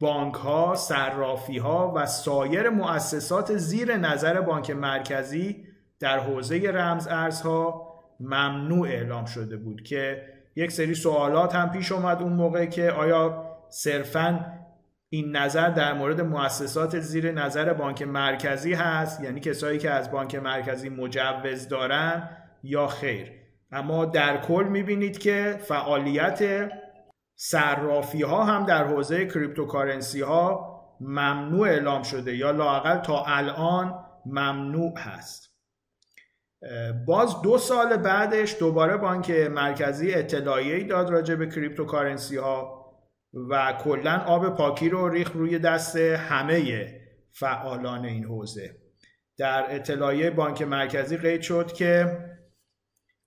بانک 0.00 0.34
ها، 0.34 0.74
صرافی 0.74 1.58
ها 1.58 1.92
و 1.96 2.06
سایر 2.06 2.70
مؤسسات 2.70 3.56
زیر 3.56 3.96
نظر 3.96 4.40
بانک 4.40 4.70
مرکزی 4.70 5.66
در 6.00 6.18
حوزه 6.18 6.70
رمز 6.70 7.08
ارزها 7.10 7.88
ممنوع 8.20 8.88
اعلام 8.88 9.24
شده 9.24 9.56
بود 9.56 9.82
که 9.82 10.22
یک 10.56 10.72
سری 10.72 10.94
سوالات 10.94 11.54
هم 11.54 11.70
پیش 11.70 11.92
اومد 11.92 12.22
اون 12.22 12.32
موقع 12.32 12.66
که 12.66 12.90
آیا 12.90 13.44
صرفا 13.70 14.57
این 15.10 15.36
نظر 15.36 15.68
در 15.68 15.92
مورد 15.92 16.20
مؤسسات 16.20 17.00
زیر 17.00 17.32
نظر 17.32 17.72
بانک 17.72 18.02
مرکزی 18.02 18.74
هست؟ 18.74 19.20
یعنی 19.20 19.40
کسایی 19.40 19.78
که 19.78 19.90
از 19.90 20.10
بانک 20.10 20.34
مرکزی 20.34 20.88
مجوز 20.88 21.68
دارن 21.68 22.30
یا 22.62 22.86
خیر؟ 22.86 23.32
اما 23.72 24.04
در 24.04 24.40
کل 24.40 24.64
می‌بینید 24.64 25.18
که 25.18 25.58
فعالیت 25.60 26.70
صرافی 27.36 28.22
ها 28.22 28.44
هم 28.44 28.66
در 28.66 28.84
حوزه 28.84 29.26
cryptocurrency 29.26 30.20
ها 30.20 30.78
ممنوع 31.00 31.68
اعلام 31.68 32.02
شده 32.02 32.36
یا 32.36 32.50
لاقل 32.50 32.96
تا 32.96 33.24
الان 33.24 34.04
ممنوع 34.26 34.98
هست. 34.98 35.48
باز 37.06 37.42
دو 37.42 37.58
سال 37.58 37.96
بعدش 37.96 38.58
دوباره 38.58 38.96
بانک 38.96 39.30
مرکزی 39.30 40.14
اطلاعیه‌ای 40.14 40.84
داد 40.84 41.10
راجع 41.10 41.34
به 41.34 41.46
cryptocurrency 41.46 42.36
ها 42.36 42.77
و 43.32 43.72
کلا 43.72 44.18
آب 44.18 44.56
پاکی 44.56 44.88
رو 44.88 45.08
ریخت 45.08 45.32
روی 45.32 45.58
دست 45.58 45.96
همه 45.96 46.88
فعالان 47.30 48.04
این 48.04 48.24
حوزه 48.24 48.76
در 49.38 49.74
اطلاعیه 49.74 50.30
بانک 50.30 50.62
مرکزی 50.62 51.16
قید 51.16 51.40
شد 51.40 51.72
که 51.72 52.18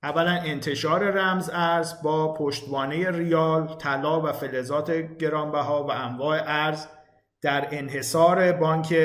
اولا 0.04 0.32
انتشار 0.32 1.12
رمز 1.12 1.50
ارز 1.54 2.02
با 2.04 2.34
پشتوانه 2.34 3.12
ریال، 3.12 3.78
طلا 3.78 4.22
و 4.22 4.32
فلزات 4.32 4.92
گرانبها 4.92 5.84
و 5.84 5.92
انواع 5.92 6.42
ارز 6.46 6.88
در 7.42 7.68
انحصار 7.72 8.52
بانک 8.52 8.96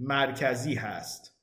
مرکزی 0.00 0.74
هست. 0.74 1.34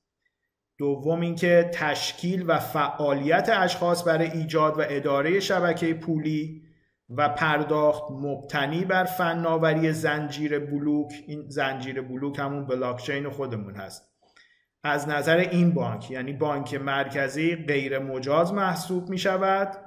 دوم 0.78 1.22
اینکه 1.22 1.72
تشکیل 1.74 2.44
و 2.48 2.60
فعالیت 2.60 3.50
اشخاص 3.54 4.08
برای 4.08 4.32
ایجاد 4.32 4.80
و 4.80 4.84
اداره 4.90 5.40
شبکه 5.40 5.94
پولی 5.94 6.65
و 7.10 7.30
پرداخت 7.30 8.12
مبتنی 8.12 8.86
بر 8.86 9.04
فناوری 9.04 9.94
زنجیره 9.94 10.60
بلوک. 10.60 11.14
این 11.28 11.50
زنجیره 11.50 12.02
بلوک 12.02 12.40
همون 12.40 12.66
بلاکچین 12.66 13.30
خودمون 13.30 13.76
هست. 13.76 14.16
از 14.84 15.10
نظر 15.10 15.38
این 15.38 15.74
بانک 15.74 16.12
یعنی 16.12 16.34
بانک 16.34 16.74
مرکزی 16.74 17.56
غیر 17.56 18.00
مجاز 18.00 18.54
محسوب 18.54 19.10
می 19.10 19.18
شود 19.18 19.78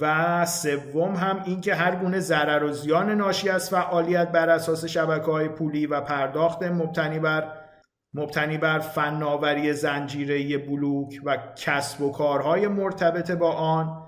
و 0.00 0.46
سوم 0.46 1.14
هم 1.14 1.42
اینکه 1.46 1.74
هر 1.74 1.96
گونه 1.96 2.20
ضرر 2.20 2.64
و 2.64 2.72
زیان 2.72 3.10
ناشی 3.10 3.48
از 3.48 3.70
فعالیت 3.70 4.32
بر 4.32 4.50
اساس 4.50 4.84
شبکه 4.84 5.30
های 5.30 5.48
پولی 5.48 5.86
و 5.86 6.00
پرداخت 6.00 6.62
مبتنی 6.62 7.18
بر 7.18 7.52
مبتنی 8.14 8.58
بر 8.58 8.78
فناوری 8.78 9.72
زنجیره 9.72 10.58
بلوک 10.58 11.20
و 11.24 11.36
کسب 11.56 12.00
و 12.00 12.12
کارهای 12.12 12.68
مرتبط 12.68 13.30
با 13.30 13.52
آن 13.52 14.05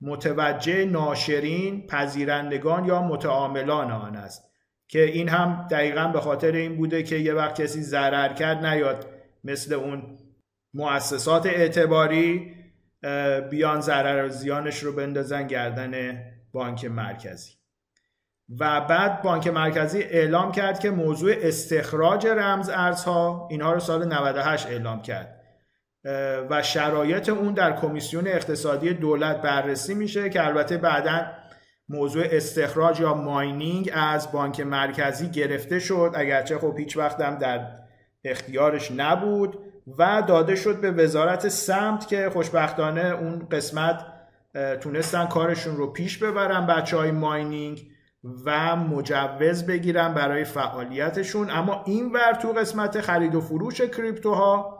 متوجه 0.00 0.84
ناشرین، 0.84 1.86
پذیرندگان 1.86 2.84
یا 2.84 3.02
متعاملان 3.02 3.90
آن 3.90 4.16
است. 4.16 4.48
که 4.88 5.04
این 5.04 5.28
هم 5.28 5.66
دقیقا 5.70 6.08
به 6.08 6.20
خاطر 6.20 6.52
این 6.52 6.76
بوده 6.76 7.02
که 7.02 7.16
یه 7.16 7.34
وقت 7.34 7.60
کسی 7.60 7.82
ضرر 7.82 8.32
کرد 8.32 8.66
نیاد 8.66 9.06
مثل 9.44 9.74
اون 9.74 10.18
مؤسسات 10.74 11.46
اعتباری 11.46 12.54
بیان 13.50 13.80
ضرر 13.80 14.24
و 14.24 14.28
زیانش 14.28 14.78
رو 14.78 14.92
بندازن 14.92 15.46
گردن 15.46 16.22
بانک 16.52 16.84
مرکزی. 16.84 17.52
و 18.58 18.80
بعد 18.80 19.22
بانک 19.22 19.48
مرکزی 19.48 20.02
اعلام 20.02 20.52
کرد 20.52 20.80
که 20.80 20.90
موضوع 20.90 21.32
استخراج 21.42 22.26
رمز 22.26 22.68
ارزها 22.68 23.48
اینها 23.50 23.72
رو 23.72 23.80
سال 23.80 24.12
98 24.12 24.66
اعلام 24.66 25.02
کرد. 25.02 25.37
و 26.50 26.62
شرایط 26.62 27.28
اون 27.28 27.54
در 27.54 27.72
کمیسیون 27.72 28.26
اقتصادی 28.26 28.94
دولت 28.94 29.42
بررسی 29.42 29.94
میشه 29.94 30.30
که 30.30 30.46
البته 30.46 30.76
بعدا 30.76 31.26
موضوع 31.88 32.24
استخراج 32.30 33.00
یا 33.00 33.14
ماینینگ 33.14 33.90
از 33.94 34.32
بانک 34.32 34.60
مرکزی 34.60 35.28
گرفته 35.28 35.78
شد 35.78 36.12
اگرچه 36.14 36.58
خب 36.58 36.78
هیچ 36.78 36.96
وقت 36.96 37.20
هم 37.20 37.38
در 37.38 37.66
اختیارش 38.24 38.90
نبود 38.96 39.58
و 39.98 40.22
داده 40.26 40.56
شد 40.56 40.80
به 40.80 40.90
وزارت 40.90 41.48
سمت 41.48 42.08
که 42.08 42.30
خوشبختانه 42.32 43.04
اون 43.04 43.48
قسمت 43.50 44.04
تونستن 44.80 45.26
کارشون 45.26 45.76
رو 45.76 45.92
پیش 45.92 46.18
ببرن 46.18 46.66
بچه 46.66 46.96
های 46.96 47.10
ماینینگ 47.10 47.90
و 48.44 48.76
مجوز 48.76 49.66
بگیرن 49.66 50.14
برای 50.14 50.44
فعالیتشون. 50.44 51.50
اما 51.50 51.82
این 51.86 52.12
ور 52.12 52.32
تو 52.32 52.52
قسمت 52.52 53.00
خرید 53.00 53.34
و 53.34 53.40
فروش 53.40 53.80
کریپتوها 53.80 54.78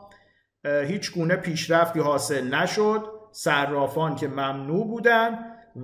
هیچ 0.86 1.12
گونه 1.12 1.36
پیشرفتی 1.36 2.00
حاصل 2.00 2.54
نشد 2.54 3.04
صرافان 3.32 4.14
که 4.14 4.28
ممنوع 4.28 4.86
بودن 4.86 5.38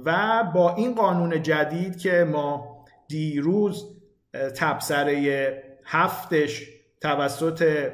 و 0.04 0.42
با 0.54 0.74
این 0.74 0.94
قانون 0.94 1.42
جدید 1.42 1.98
که 1.98 2.24
ما 2.32 2.84
دیروز 3.08 3.84
تبصره 4.56 5.62
هفتش 5.84 6.68
توسط 7.00 7.90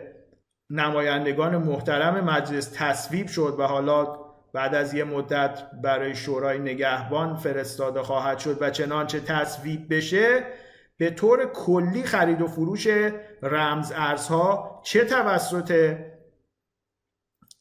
نمایندگان 0.70 1.56
محترم 1.56 2.24
مجلس 2.24 2.70
تصویب 2.74 3.26
شد 3.26 3.56
و 3.58 3.62
حالا 3.62 4.18
بعد 4.52 4.74
از 4.74 4.94
یه 4.94 5.04
مدت 5.04 5.62
برای 5.82 6.14
شورای 6.14 6.58
نگهبان 6.58 7.36
فرستاده 7.36 8.02
خواهد 8.02 8.38
شد 8.38 8.62
و 8.62 8.70
چنانچه 8.70 9.20
تصویب 9.20 9.94
بشه 9.94 10.44
به 10.98 11.10
طور 11.10 11.46
کلی 11.46 12.02
خرید 12.02 12.42
و 12.42 12.46
فروش 12.46 12.88
رمز 13.42 13.92
ارزها 13.96 14.80
چه 14.84 15.04
توسط 15.04 15.96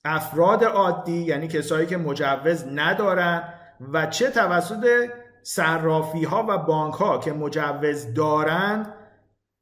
افراد 0.06 0.64
عادی 0.64 1.22
یعنی 1.22 1.48
کسایی 1.48 1.88
که 1.88 1.98
مجوز 1.98 2.66
ندارن 2.74 3.54
و 3.94 4.06
چه 4.06 4.30
توسط 4.30 5.10
صرافی 5.44 6.24
ها 6.24 6.46
و 6.50 6.58
بانک 6.58 6.94
ها 6.94 7.18
که 7.18 7.34
مجوز 7.34 8.14
دارند 8.14 8.94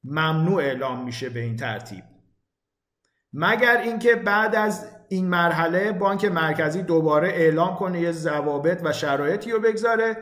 ممنوع 0.03 0.63
اعلام 0.63 1.03
میشه 1.03 1.29
به 1.29 1.39
این 1.39 1.55
ترتیب. 1.55 2.03
مگر 3.33 3.77
اینکه 3.77 4.15
بعد 4.15 4.55
از 4.55 4.87
این 5.09 5.27
مرحله 5.29 5.91
بانک 5.91 6.25
مرکزی 6.25 6.81
دوباره 6.81 7.27
اعلام 7.27 7.75
کنه 7.75 7.99
یه 7.99 8.11
ضوابط 8.11 8.81
و 8.83 8.93
شرایطی 8.93 9.51
رو 9.51 9.59
بگذاره 9.59 10.17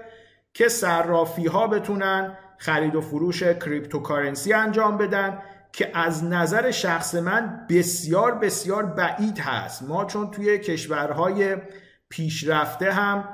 که 0.53 0.67
صرافی 0.67 1.47
ها 1.47 1.67
بتونن 1.67 2.37
خرید 2.57 2.95
و 2.95 3.01
فروش 3.01 3.43
کریپتوکارنسی 3.43 4.53
انجام 4.53 4.97
بدن 4.97 5.41
که 5.75 5.91
از 5.93 6.23
نظر 6.23 6.71
شخص 6.71 7.15
من 7.15 7.65
بسیار 7.69 8.35
بسیار 8.35 8.85
بعید 8.85 9.39
هست. 9.39 9.83
ما 9.83 10.05
چون 10.05 10.31
توی 10.31 10.59
کشورهای 10.59 11.57
پیشرفته 12.09 12.91
هم 12.91 13.29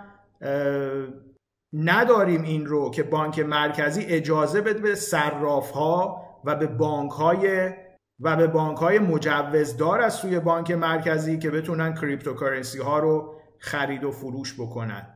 نداریم 1.73 2.41
این 2.41 2.65
رو 2.65 2.91
که 2.91 3.03
بانک 3.03 3.39
مرکزی 3.39 4.01
اجازه 4.01 4.61
بده 4.61 4.79
به 4.79 4.95
صراف 4.95 5.71
ها 5.71 6.23
و 6.45 6.55
به 6.55 6.67
بانک 6.67 7.11
های 7.11 7.71
و 8.19 8.35
به 8.35 8.47
بانک 8.47 8.77
های 8.77 8.99
مجوزدار 8.99 10.01
از 10.01 10.13
سوی 10.13 10.39
بانک 10.39 10.71
مرکزی 10.71 11.39
که 11.39 11.51
بتونن 11.51 11.93
cryptocurrency 11.93 12.79
ها 12.79 12.99
رو 12.99 13.35
خرید 13.59 14.03
و 14.03 14.11
فروش 14.11 14.53
بکنن. 14.53 15.07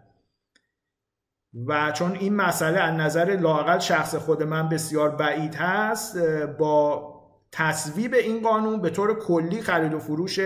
و 1.68 1.92
چون 1.92 2.12
این 2.12 2.36
مسئله 2.36 2.80
از 2.80 2.94
نظر 2.94 3.38
لاقل 3.42 3.80
شخص 3.80 4.16
خود 4.16 4.44
من 4.44 4.70
بسیار 4.70 5.10
بعید 5.10 5.56
هست 5.56 6.18
با 6.58 7.15
تصویب 7.52 8.14
این 8.14 8.42
قانون 8.42 8.82
به 8.82 8.90
طور 8.90 9.20
کلی 9.20 9.62
خرید 9.62 9.94
و 9.94 10.00
فروش 10.00 10.40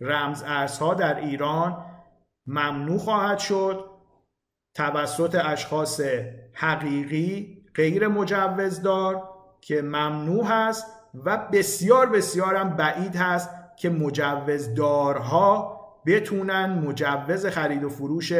رمز 0.00 0.42
ارزها 0.46 0.94
در 0.94 1.20
ایران 1.20 1.84
ممنوع 2.46 2.98
خواهد 2.98 3.38
شد. 3.38 3.84
توسط 4.74 5.40
اشخاص 5.44 6.00
حقیقی 6.52 7.62
غیر 7.74 8.08
مجوزدار 8.08 9.28
که 9.60 9.82
ممنوع 9.82 10.44
هست 10.44 10.86
و 11.24 11.48
بسیار 11.52 12.06
بسیارم 12.06 12.76
بعید 12.76 13.16
هست 13.16 13.50
که 13.76 13.90
مجوزدارها 13.90 15.74
بتونن 16.06 16.66
مجوز 16.66 17.46
خرید 17.46 17.84
و 17.84 17.88
فروش 17.88 18.32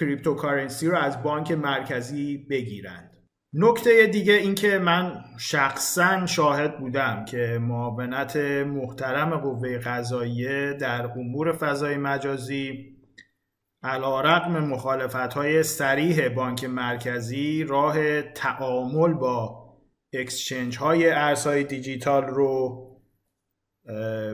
کریپتوکارنسی 0.00 0.88
رو 0.88 0.96
از 0.96 1.22
بانک 1.22 1.52
مرکزی 1.52 2.46
بگیرند. 2.50 3.17
نکته 3.52 4.06
دیگه 4.06 4.32
این 4.32 4.54
که 4.54 4.78
من 4.78 5.24
شخصا 5.38 6.26
شاهد 6.26 6.78
بودم 6.78 7.24
که 7.24 7.58
معاونت 7.60 8.36
محترم 8.66 9.36
قوه 9.36 9.78
قضاییه 9.78 10.72
در 10.72 11.06
امور 11.06 11.52
فضای 11.52 11.96
مجازی 11.96 12.96
علا 13.82 14.20
رقم 14.20 14.58
مخالفت 14.58 15.34
های 15.34 15.62
سریح 15.62 16.28
بانک 16.28 16.64
مرکزی 16.64 17.64
راه 17.64 18.22
تعامل 18.22 19.14
با 19.14 19.68
اکسچنج 20.12 20.78
های 20.78 21.10
ارزهای 21.10 21.64
دیجیتال 21.64 22.22
رو 22.24 22.84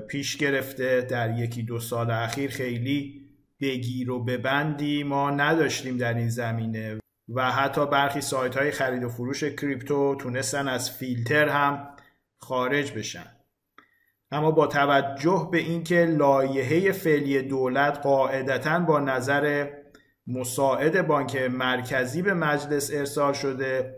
پیش 0.08 0.36
گرفته. 0.36 1.00
در 1.00 1.38
یکی 1.38 1.62
دو 1.62 1.78
سال 1.78 2.10
اخیر 2.10 2.50
خیلی 2.50 3.28
بگیر 3.60 4.10
و 4.10 4.24
ببندی. 4.24 5.02
ما 5.02 5.30
نداشتیم 5.30 5.96
در 5.96 6.14
این 6.14 6.28
زمینه. 6.28 6.98
و 7.28 7.50
حتی 7.50 7.86
برخی 7.86 8.20
سایت 8.20 8.56
های 8.56 8.70
خرید 8.70 9.04
و 9.04 9.08
فروش 9.08 9.44
کریپتو 9.44 10.14
تونستن 10.14 10.68
از 10.68 10.90
فیلتر 10.90 11.48
هم 11.48 11.88
خارج 12.38 12.92
بشن. 12.92 13.26
اما 14.30 14.50
با 14.50 14.66
توجه 14.66 15.48
به 15.52 15.58
اینکه 15.58 16.04
لایحه 16.04 16.92
فعلی 16.92 17.42
دولت 17.42 17.98
قاعدتا 17.98 18.78
با 18.78 19.00
نظر 19.00 19.70
مساعد 20.26 21.06
بانک 21.06 21.36
مرکزی 21.36 22.22
به 22.22 22.34
مجلس 22.34 22.90
ارسال 22.94 23.32
شده 23.32 23.96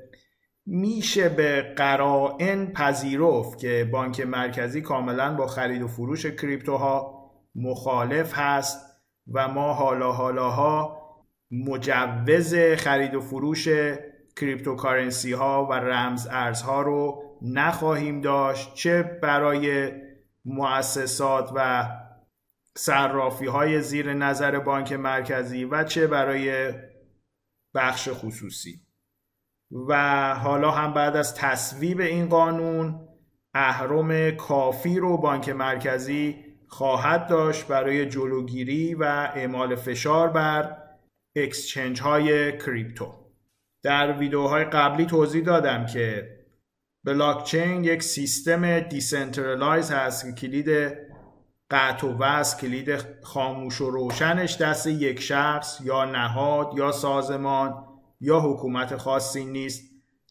میشه 0.67 1.29
به 1.29 1.63
قرائن 1.77 2.67
پذیرفت 2.67 3.59
که 3.59 3.89
بانک 3.93 4.21
مرکزی 4.21 4.81
کاملا 4.81 5.35
با 5.35 5.47
خرید 5.47 5.83
و 5.83 5.89
فروش 5.89 6.27
کریپتوها 6.27 7.31
مخالف 7.55 8.33
هست 8.35 8.81
و 9.33 9.49
ما 9.49 9.73
حالا 9.75 10.13
حالاها 10.13 11.06
مجوز 11.51 12.55
خرید 12.55 13.15
و 13.15 13.21
فروش 13.21 13.69
کریپتوکارنسی 14.37 15.33
ها 15.33 15.67
و 15.67 15.73
رمز 15.73 16.29
ارزها 16.31 16.83
رو 16.83 17.23
نخواهیم 17.43 18.21
داشت 18.21 18.75
چه 18.75 19.03
برای 19.03 19.93
مؤسسات 20.45 21.53
و 21.55 21.89
صرافی 22.77 23.47
های 23.47 23.83
زیر 23.83 24.15
نظر 24.15 24.59
بانک 24.59 24.93
مرکزی 24.93 25.65
و 25.65 25.85
چه 25.85 26.07
برای 26.07 26.73
بخش 27.75 28.09
خصوصی. 28.13 28.81
و 29.89 30.35
حالا 30.35 30.71
هم 30.71 30.95
بعد 30.95 31.17
از 31.17 31.35
تصویب 31.35 32.01
این 32.01 32.29
قانون 32.29 33.09
اهرم 33.55 34.31
کافی 34.31 34.99
رو 34.99 35.19
بانک 35.19 35.49
مرکزی 35.49 36.45
خواهد 36.69 37.27
داشت 37.27 37.67
برای 37.67 38.07
جلوگیری 38.07 38.95
و 38.95 39.05
اعمال 39.35 39.75
فشار 39.75 40.29
بر 40.29 40.77
exchange 41.37 42.01
های 42.01 42.59
crypto. 42.59 43.15
در 43.83 44.19
ویدیوهای 44.19 44.65
قبلی 44.65 45.07
توضیح 45.07 45.45
دادم 45.45 45.87
که 45.87 46.37
بلاکچین 47.05 47.85
یک 47.85 48.03
سیستم 48.03 48.81
decentralize 48.81 49.91
هست 49.91 50.25
که 50.25 50.33
کلید 50.33 50.97
قطع 51.71 52.07
و 52.07 52.19
وصل 52.19 52.61
کلید 52.61 53.23
خاموش 53.23 53.81
و 53.81 53.91
روشنش 53.91 54.57
دست 54.57 54.87
یک 54.87 55.21
شخص 55.21 55.81
یا 55.85 56.05
نهاد 56.05 56.73
یا 56.77 56.93
سازمان 56.93 57.85
یا 58.21 58.41
حکومت 58.41 58.97
خاصی 58.97 59.45
نیست. 59.45 59.83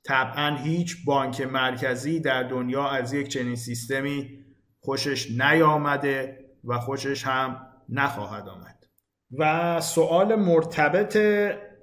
طبعا 0.06 0.56
هیچ 0.56 1.06
بانک 1.06 1.41
مرکزی 1.41 2.20
در 2.20 2.44
دنیا 2.44 2.89
از 2.89 3.13
یک 3.13 3.28
چنین 3.28 3.56
سیستمی 3.56 4.46
خوشش 4.80 5.32
نیامده 5.32 6.46
و 6.63 6.80
خوشش 6.80 7.24
هم 7.24 7.68
نخواهد 7.89 8.48
آمد. 8.48 8.75
و 9.32 9.82
سوال 9.82 10.36
مرتبط 10.36 11.18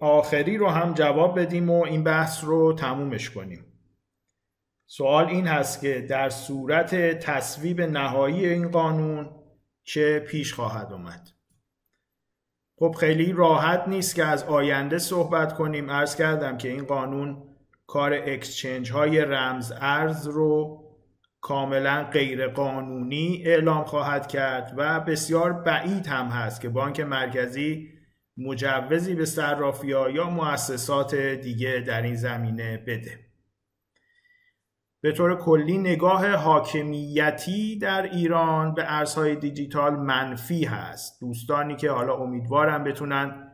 آخری 0.00 0.56
رو 0.56 0.68
هم 0.68 0.94
جواب 0.94 1.40
بدیم 1.40 1.70
و 1.70 1.84
این 1.84 2.04
بحث 2.04 2.44
رو 2.44 2.72
تمومش 2.72 3.30
کنیم. 3.30 3.66
سوال 4.86 5.26
این 5.26 5.46
هست 5.46 5.80
که 5.80 6.00
در 6.00 6.30
صورت 6.30 6.94
تصویب 7.18 7.80
نهایی 7.80 8.46
این 8.46 8.70
قانون 8.70 9.30
چه 9.82 10.20
پیش 10.20 10.54
خواهد 10.54 10.92
آمد؟ 10.92 11.28
خب 12.78 12.96
خیلی 13.00 13.32
راحت 13.32 13.88
نیست 13.88 14.14
که 14.14 14.24
از 14.24 14.44
آینده 14.44 14.98
صحبت 14.98 15.54
کنیم. 15.54 15.90
ارز 15.90 16.16
کردم 16.16 16.56
که 16.56 16.68
این 16.68 16.84
قانون 16.84 17.42
کار 17.86 18.12
اکسچنج 18.12 18.92
های 18.92 19.20
رمز 19.20 19.72
ارز 19.76 20.26
رو 20.26 20.81
کاملا 21.42 22.04
غیر 22.04 22.48
قانونی 22.48 23.42
اعلام 23.46 23.84
خواهد 23.84 24.26
کرد 24.26 24.74
و 24.76 25.00
بسیار 25.00 25.52
بعید 25.52 26.06
هم 26.06 26.26
هست 26.26 26.60
که 26.60 26.68
بانک 26.68 27.00
مرکزی 27.00 27.88
مجوزی 28.36 29.14
به 29.14 29.24
صرافی 29.24 29.86
یا 29.86 30.30
مؤسسات 30.30 31.14
دیگه 31.14 31.84
در 31.86 32.02
این 32.02 32.14
زمینه 32.14 32.76
بده. 32.86 33.18
به 35.00 35.12
طور 35.12 35.36
کلی 35.36 35.78
نگاه 35.78 36.28
حاکمیتی 36.28 37.78
در 37.78 38.02
ایران 38.02 38.74
به 38.74 38.84
ارزهای 38.86 39.36
دیجیتال 39.36 39.96
منفی 39.96 40.64
هست. 40.64 41.20
دوستانی 41.20 41.76
که 41.76 41.90
حالا 41.90 42.14
امیدوارم 42.14 42.84
بتونن 42.84 43.52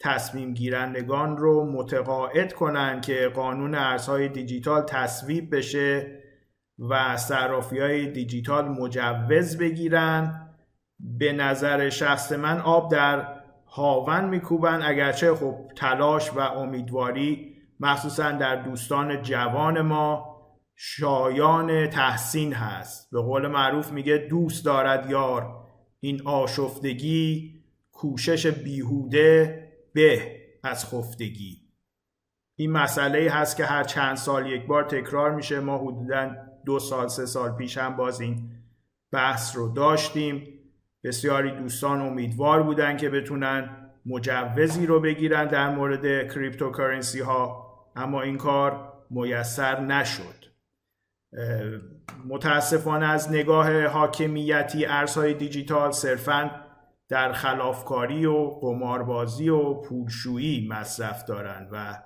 تصمیم 0.00 0.54
گیرندگان 0.54 1.36
رو 1.36 1.72
متقاعد 1.72 2.52
کنن 2.52 3.00
که 3.00 3.28
قانون 3.34 3.74
ارزهای 3.74 4.28
دیجیتال 4.28 4.82
تصویب 4.82 5.56
بشه 5.56 6.19
و 6.80 7.16
صرافی 7.16 7.78
های 7.78 8.06
دیجیتال 8.06 8.68
مجوز 8.68 9.58
بگیرن. 9.58 10.46
به 11.00 11.32
نظر 11.32 11.88
شخص 11.88 12.32
من 12.32 12.60
آب 12.60 12.92
در 12.92 13.26
هاون 13.66 14.24
میکوبن. 14.24 14.82
اگرچه 14.82 15.34
خب 15.34 15.56
تلاش 15.76 16.32
و 16.32 16.38
امیدواری 16.38 17.56
مخصوصا 17.80 18.32
در 18.32 18.56
دوستان 18.56 19.22
جوان 19.22 19.80
ما 19.80 20.30
شایان 20.76 21.86
تحسین 21.86 22.52
هست. 22.52 23.10
به 23.12 23.20
قول 23.20 23.46
معروف 23.46 23.92
میگه 23.92 24.18
دوست 24.18 24.64
دارد 24.64 25.10
یار. 25.10 25.66
این 26.00 26.22
آشفتگی 26.26 27.54
کوشش 27.92 28.46
بیهوده 28.46 29.68
به 29.92 30.36
از 30.62 30.86
خفتگی. 30.86 31.56
این 32.56 32.72
مسئله 32.72 33.30
هست 33.30 33.56
که 33.56 33.64
هر 33.64 33.84
چند 33.84 34.16
سال 34.16 34.46
یک 34.46 34.66
بار 34.66 34.84
تکرار 34.84 35.34
میشه. 35.34 35.60
ما 35.60 35.78
حدودا 35.78 36.30
دو 36.64 36.78
سال 36.78 37.08
سه 37.08 37.26
سال 37.26 37.52
پیش 37.52 37.78
هم 37.78 37.96
باز 37.96 38.20
این 38.20 38.50
بحث 39.12 39.56
رو 39.56 39.68
داشتیم. 39.68 40.60
بسیاری 41.04 41.50
دوستان 41.50 42.00
امیدوار 42.00 42.62
بودن 42.62 42.96
که 42.96 43.10
بتونن 43.10 43.76
مجوزی 44.06 44.86
رو 44.86 45.00
بگیرن 45.00 45.46
در 45.46 45.74
مورد 45.74 46.32
کریپتوکارنسی 46.34 47.20
ها 47.20 47.66
اما 47.96 48.22
این 48.22 48.36
کار 48.36 48.92
میسر 49.10 49.80
نشد. 49.80 50.50
متاسفانه 52.28 53.06
از 53.06 53.32
نگاه 53.32 53.86
حاکمیتی 53.86 54.86
ارزهای 54.86 55.34
دیجیتال 55.34 55.90
صرفا 55.90 56.50
در 57.08 57.32
خلافکاری 57.32 58.26
و 58.26 58.50
قماربازی 58.60 59.48
و 59.48 59.74
پولشویی 59.74 60.68
مصرف 60.68 61.24
دارند 61.24 61.68
و 61.72 62.02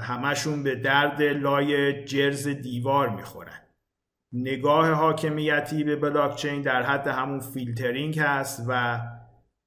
همشون 0.00 0.62
به 0.62 0.74
درد 0.74 1.22
لای 1.22 2.04
جرز 2.04 2.48
دیوار 2.48 3.08
می‌خورن. 3.08 3.60
نگاه 4.32 4.90
حاکمیتی 4.90 5.84
به 5.84 5.96
بلاکچین 5.96 6.62
در 6.62 6.82
حد 6.82 7.06
همون 7.06 7.40
فیلترینگ 7.40 8.18
هست 8.18 8.66
و 8.68 9.00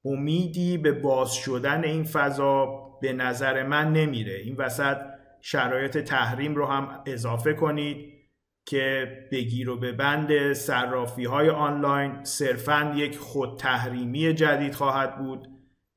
امیدی 0.04 0.78
به 0.78 0.92
باز 0.92 1.34
شدن 1.34 1.84
این 1.84 2.04
فضا 2.04 2.66
به 3.02 3.12
نظر 3.12 3.62
من 3.62 3.92
نمیره. 3.92 4.34
این 4.34 4.56
وسط 4.56 4.96
شرایط 5.40 5.98
تحریم 5.98 6.54
رو 6.54 6.66
هم 6.66 7.02
اضافه 7.06 7.52
کنید 7.52 8.14
که 8.66 9.12
بگیر 9.32 9.70
و 9.70 9.76
به 9.76 9.92
بند 9.92 10.52
صرافی 10.52 11.24
های 11.24 11.50
آنلاین 11.50 12.24
صرفا 12.24 12.92
یک 12.96 13.18
خود 13.18 13.58
تحریمی 13.58 14.34
جدید 14.34 14.74
خواهد 14.74 15.18
بود 15.18 15.48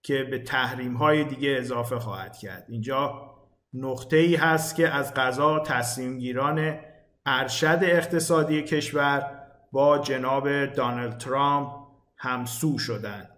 که 0.04 0.24
به 0.24 0.40
تحریم 0.40 0.94
های 0.94 1.24
دیگه 1.24 1.56
اضافه 1.58 2.00
خواهد 2.00 2.38
کرد. 2.38 2.66
اینجا 2.70 3.37
نقطه 3.78 4.18
ای 4.18 4.36
هست 4.36 4.76
که 4.76 4.90
از 4.90 5.14
قضا 5.14 5.60
تصمیم 5.60 6.18
گیران 6.18 6.80
ارشد 7.26 7.80
اقتصادی 7.82 8.62
کشور 8.62 9.24
با 9.72 9.98
جناب 9.98 10.66
دانالد 10.66 11.18
ترامپ 11.18 11.70
همسو 12.18 12.78
شدند. 12.78 13.30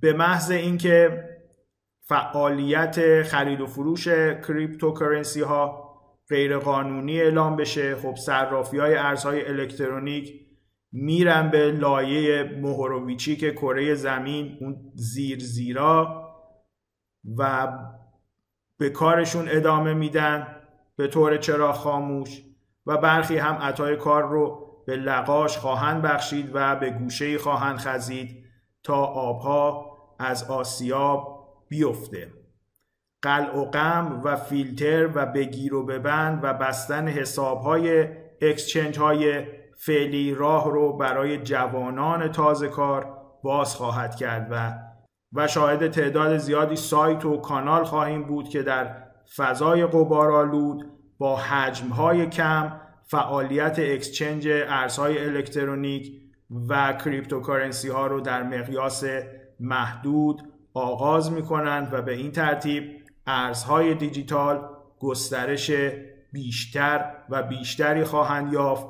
به 0.00 0.12
محض 0.12 0.50
اینکه 0.50 1.24
فعالیت 2.02 3.22
خرید 3.22 3.60
و 3.60 3.66
فروش 3.66 4.08
cryptocurrency 4.08 5.40
ها 5.40 5.90
غیر 6.28 6.58
قانونی 6.58 7.20
اعلام 7.20 7.56
بشه 7.56 7.96
خب 7.96 8.14
صرافی 8.16 8.78
های 8.78 8.94
ارزهای 8.94 9.48
الکترونیک 9.48 10.40
میرن 10.92 11.50
به 11.50 11.72
لایه 11.72 12.58
موهوروویچیک 12.62 13.50
کره 13.50 13.94
زمین 13.94 14.58
اون 14.60 14.92
زیر 14.94 15.38
زیرا 15.38 16.26
و 17.38 17.68
به 18.80 18.90
کارشون 18.90 19.48
ادامه 19.48 19.94
میدن 19.94 20.46
به 20.96 21.08
طور 21.08 21.36
چراغ 21.36 21.72
خاموش. 21.72 22.42
و 22.86 22.96
برخی 22.96 23.38
هم 23.38 23.54
عطای 23.54 23.96
کار 23.96 24.22
رو 24.22 24.66
به 24.86 24.96
لقاش 24.96 25.58
خواهند 25.58 26.02
بخشید 26.02 26.50
و 26.54 26.76
به 26.76 26.90
گوشه 26.90 27.38
خواهند 27.38 27.78
خزید 27.78 28.44
تا 28.82 29.04
آبها 29.04 29.96
از 30.18 30.50
آسیاب 30.50 31.46
بیفته. 31.68 32.32
قلع 33.22 33.56
و 33.56 33.64
غم 33.64 34.20
و 34.24 34.36
فیلتر 34.36 35.08
و 35.14 35.26
بگیر 35.26 35.74
و 35.74 35.86
ببند 35.86 36.40
و 36.42 36.54
بستن 36.54 37.08
حساب 37.08 37.60
های 37.60 38.08
اکسچنج 38.42 38.98
های 38.98 39.46
فعلی 39.76 40.34
راه 40.34 40.70
رو 40.70 40.96
برای 40.96 41.38
جوانان 41.38 42.32
تازه 42.32 42.68
کار 42.68 43.18
باز 43.42 43.76
خواهد 43.76 44.16
کرد 44.16 44.48
و 44.50 44.89
و 45.32 45.46
شاهد 45.46 45.90
تعداد 45.90 46.38
زیادی 46.38 46.76
سایت 46.76 47.24
و 47.24 47.36
کانال 47.36 47.84
خواهیم 47.84 48.24
بود 48.24 48.48
که 48.48 48.62
در 48.62 48.96
فضای 49.36 49.86
قبارالود 49.86 50.86
با 51.18 51.36
حجمهای 51.36 52.26
کم 52.26 52.72
فعالیت 53.02 53.78
اکسچنج 53.78 54.48
ارزهای 54.48 55.24
الکترونیک 55.24 56.12
و 56.68 56.92
cryptocurrency 56.92 57.88
ها 57.88 58.06
رو 58.06 58.20
در 58.20 58.42
مقیاس 58.42 59.04
محدود 59.60 60.42
آغاز 60.74 61.32
می 61.32 61.42
کنند 61.42 61.94
و 61.94 62.02
به 62.02 62.12
این 62.12 62.32
ترتیب 62.32 62.84
ارزهای 63.26 63.94
دیجیتال 63.94 64.68
گسترش 64.98 65.70
بیشتر 66.32 67.14
و 67.30 67.42
بیشتری 67.42 68.04
خواهند 68.04 68.52
یافت 68.52 68.86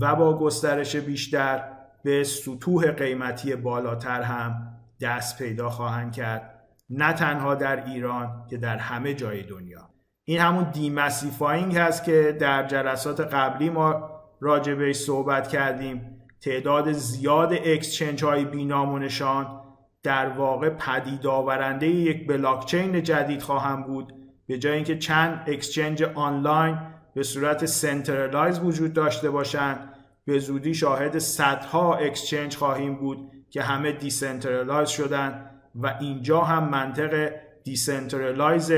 و 0.00 0.16
با 0.16 0.38
گسترش 0.38 0.96
بیشتر 0.96 1.64
به 2.04 2.24
سطوح 2.24 2.90
قیمتی 2.90 3.56
بالاتر 3.56 4.22
هم 4.22 4.77
دست 5.00 5.38
پیدا 5.38 5.70
خواهند 5.70 6.12
کرد 6.12 6.54
نه 6.90 7.12
تنها 7.12 7.54
در 7.54 7.84
ایران 7.84 8.46
که 8.50 8.56
در 8.56 8.76
همه 8.76 9.14
جای 9.14 9.42
دنیا. 9.42 9.90
این 10.24 10.40
همون 10.40 10.70
demassifying 10.70 11.76
هست 11.76 12.04
که 12.04 12.36
در 12.40 12.66
جلسات 12.66 13.20
قبلی 13.20 13.70
ما 13.70 14.10
راجع 14.40 14.71
به 14.71 14.92
صحبت 14.92 15.48
کردیم. 15.48 16.20
تعداد 16.40 16.92
زیاد 16.92 17.52
exchange 17.52 18.24
های 18.24 18.44
بی 18.44 18.70
نام 18.70 18.96
و 18.96 19.08
نشان 19.08 19.60
در 20.02 20.28
واقع 20.28 20.70
پدید 20.70 21.26
آورنده 21.26 21.86
یک 21.86 22.26
بلاکچین 22.26 23.02
جدید 23.02 23.42
خواهند 23.42 23.82
بود 23.82 24.12
به 24.46 24.58
جای 24.58 24.74
اینکه 24.74 24.98
چند 24.98 25.44
exchange 25.46 26.02
آنلاین 26.02 26.78
به 27.14 27.22
صورت 27.22 27.66
centralize 27.66 28.60
وجود 28.60 28.92
داشته 28.92 29.30
باشند 29.30 29.94
به 30.24 30.38
زودی 30.38 30.74
شاهد 30.74 31.18
صدها 31.18 31.94
exchange 31.94 32.56
خواهیم 32.56 32.94
بود. 32.94 33.37
که 33.50 33.62
همه 33.62 33.92
decentralize 33.92 34.88
شدن 34.88 35.50
و 35.74 35.94
اینجا 36.00 36.40
هم 36.40 36.68
منطق 36.68 37.30
decentralize 37.64 38.72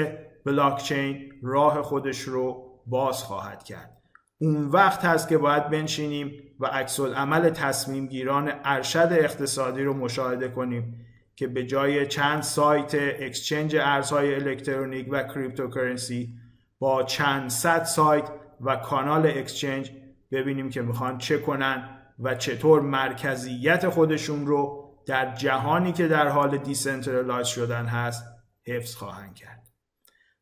بلاکچین 0.46 1.32
راه 1.42 1.82
خودش 1.82 2.20
رو 2.20 2.70
باز 2.86 3.22
خواهد 3.22 3.64
کرد. 3.64 3.96
اون 4.38 4.64
وقت 4.64 5.04
هست 5.04 5.28
که 5.28 5.38
باید 5.38 5.70
بنشینیم 5.70 6.32
و 6.60 6.66
عکس‌العمل 6.66 7.50
تصمیم 7.50 8.06
گیران 8.06 8.52
ارشد 8.64 9.08
اقتصادی 9.12 9.82
رو 9.82 9.94
مشاهده 9.94 10.48
کنیم 10.48 11.06
که 11.36 11.46
به 11.46 11.66
جای 11.66 12.06
چند 12.06 12.42
سایت 12.42 12.94
exchange 12.94 13.76
ارزهای 13.76 14.34
الکترونیک 14.34 15.06
و 15.10 15.22
cryptocurrency 15.22 16.34
با 16.78 17.02
چند 17.02 17.50
صد 17.50 17.84
سایت 17.84 18.30
و 18.60 18.76
کانال 18.76 19.26
exchange 19.26 19.92
ببینیم 20.32 20.70
که 20.70 20.82
می‌خوان 20.82 21.18
چه 21.18 21.38
کنن 21.38 21.99
و 22.20 22.34
چطور 22.34 22.80
مرکزیت 22.80 23.88
خودشون 23.88 24.46
رو 24.46 24.90
در 25.06 25.34
جهانی 25.34 25.92
که 25.92 26.08
در 26.08 26.28
حال 26.28 26.58
decentralize 26.58 27.46
شدن 27.46 27.86
هست 27.86 28.24
حفظ 28.66 28.94
خواهند 28.94 29.34
کرد. 29.34 29.62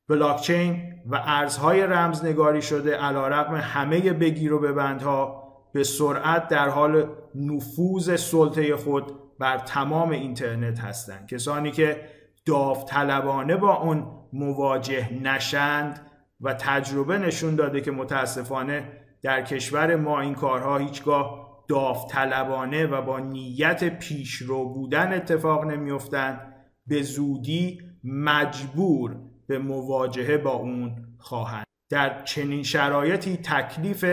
بلاکچین 0.09 0.95
و 1.07 1.23
ارزهای 1.25 1.83
رمزنگاری 1.83 2.63
شده 2.63 2.97
علا 2.97 3.29
رقم 3.29 3.55
همه 3.55 4.13
بگیر 4.13 4.53
و 4.53 4.59
ببندها 4.59 5.49
به 5.73 5.85
سرعت 5.85 6.49
در 6.49 6.69
حال 6.69 7.11
نفوذ 7.35 8.17
سلطه 8.17 8.77
خود 8.77 9.13
بر 9.39 9.59
تمام 9.59 10.11
اینترنت 10.11 10.79
هستند. 10.79 11.29
کسانی 11.29 11.71
که 11.71 12.09
داوطلبانه 12.47 13.57
با 13.57 13.77
اون 13.77 14.07
مواجه 14.33 15.13
نشند 15.23 16.07
و 16.41 16.55
تجربه 16.55 17.19
نشون 17.19 17.55
داده 17.55 17.81
که 17.81 17.91
متاسفانه 17.91 18.93
در 19.23 19.43
کشور 19.43 19.97
ما 19.97 20.21
این 20.21 20.35
کارها 20.35 20.79
هیچگاه 20.79 21.48
داوطلبانه 21.69 22.87
و 22.87 23.03
با 23.03 23.19
نیت 23.19 23.99
پیشرو 23.99 24.69
بودن 24.75 25.13
اتفاق 25.13 25.65
نمیافتند. 25.65 26.55
به 26.87 27.03
زودی 27.03 27.81
مجبور 28.05 29.17
به 29.47 29.59
مواجهه 29.59 30.39
با 30.39 30.53
اون 30.53 30.97
خواهند. 31.19 31.67
در 31.91 32.23
چنین 32.23 32.63
شرایطی 32.63 33.37
تکلیف 33.37 34.05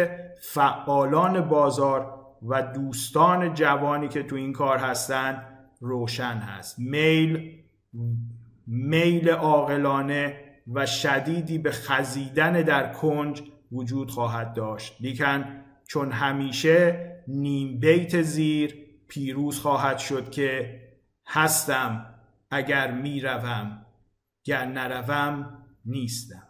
فعالان 0.41 1.41
بازار 1.41 2.15
و 2.47 2.61
دوستان 2.61 3.53
جوانی 3.53 4.07
که 4.07 4.23
تو 4.23 4.35
این 4.35 4.53
کار 4.53 4.77
هستند 4.77 5.41
روشن 5.79 6.37
هست. 6.37 6.79
میل 6.79 7.51
میل 8.67 9.29
عاقلانه 9.29 10.41
و 10.73 10.85
شدیدی 10.85 11.57
به 11.57 11.71
خزیدن 11.71 12.61
در 12.61 12.93
کنج 12.93 13.43
وجود 13.71 14.11
خواهد 14.11 14.53
داشت. 14.53 14.97
لیکن 14.99 15.45
چون 15.87 16.11
همیشه 16.11 17.14
نیم 17.27 17.79
بیت 17.79 18.21
زیر 18.21 18.85
پیروز 19.07 19.59
خواهد 19.59 19.97
شد 19.97 20.31
که 20.31 20.81
هستم 21.27 22.15
اگر 22.51 22.91
می‌روم 22.91 23.85
گر 24.43 24.65
نروم 24.65 25.65
نیستم. 25.85 26.44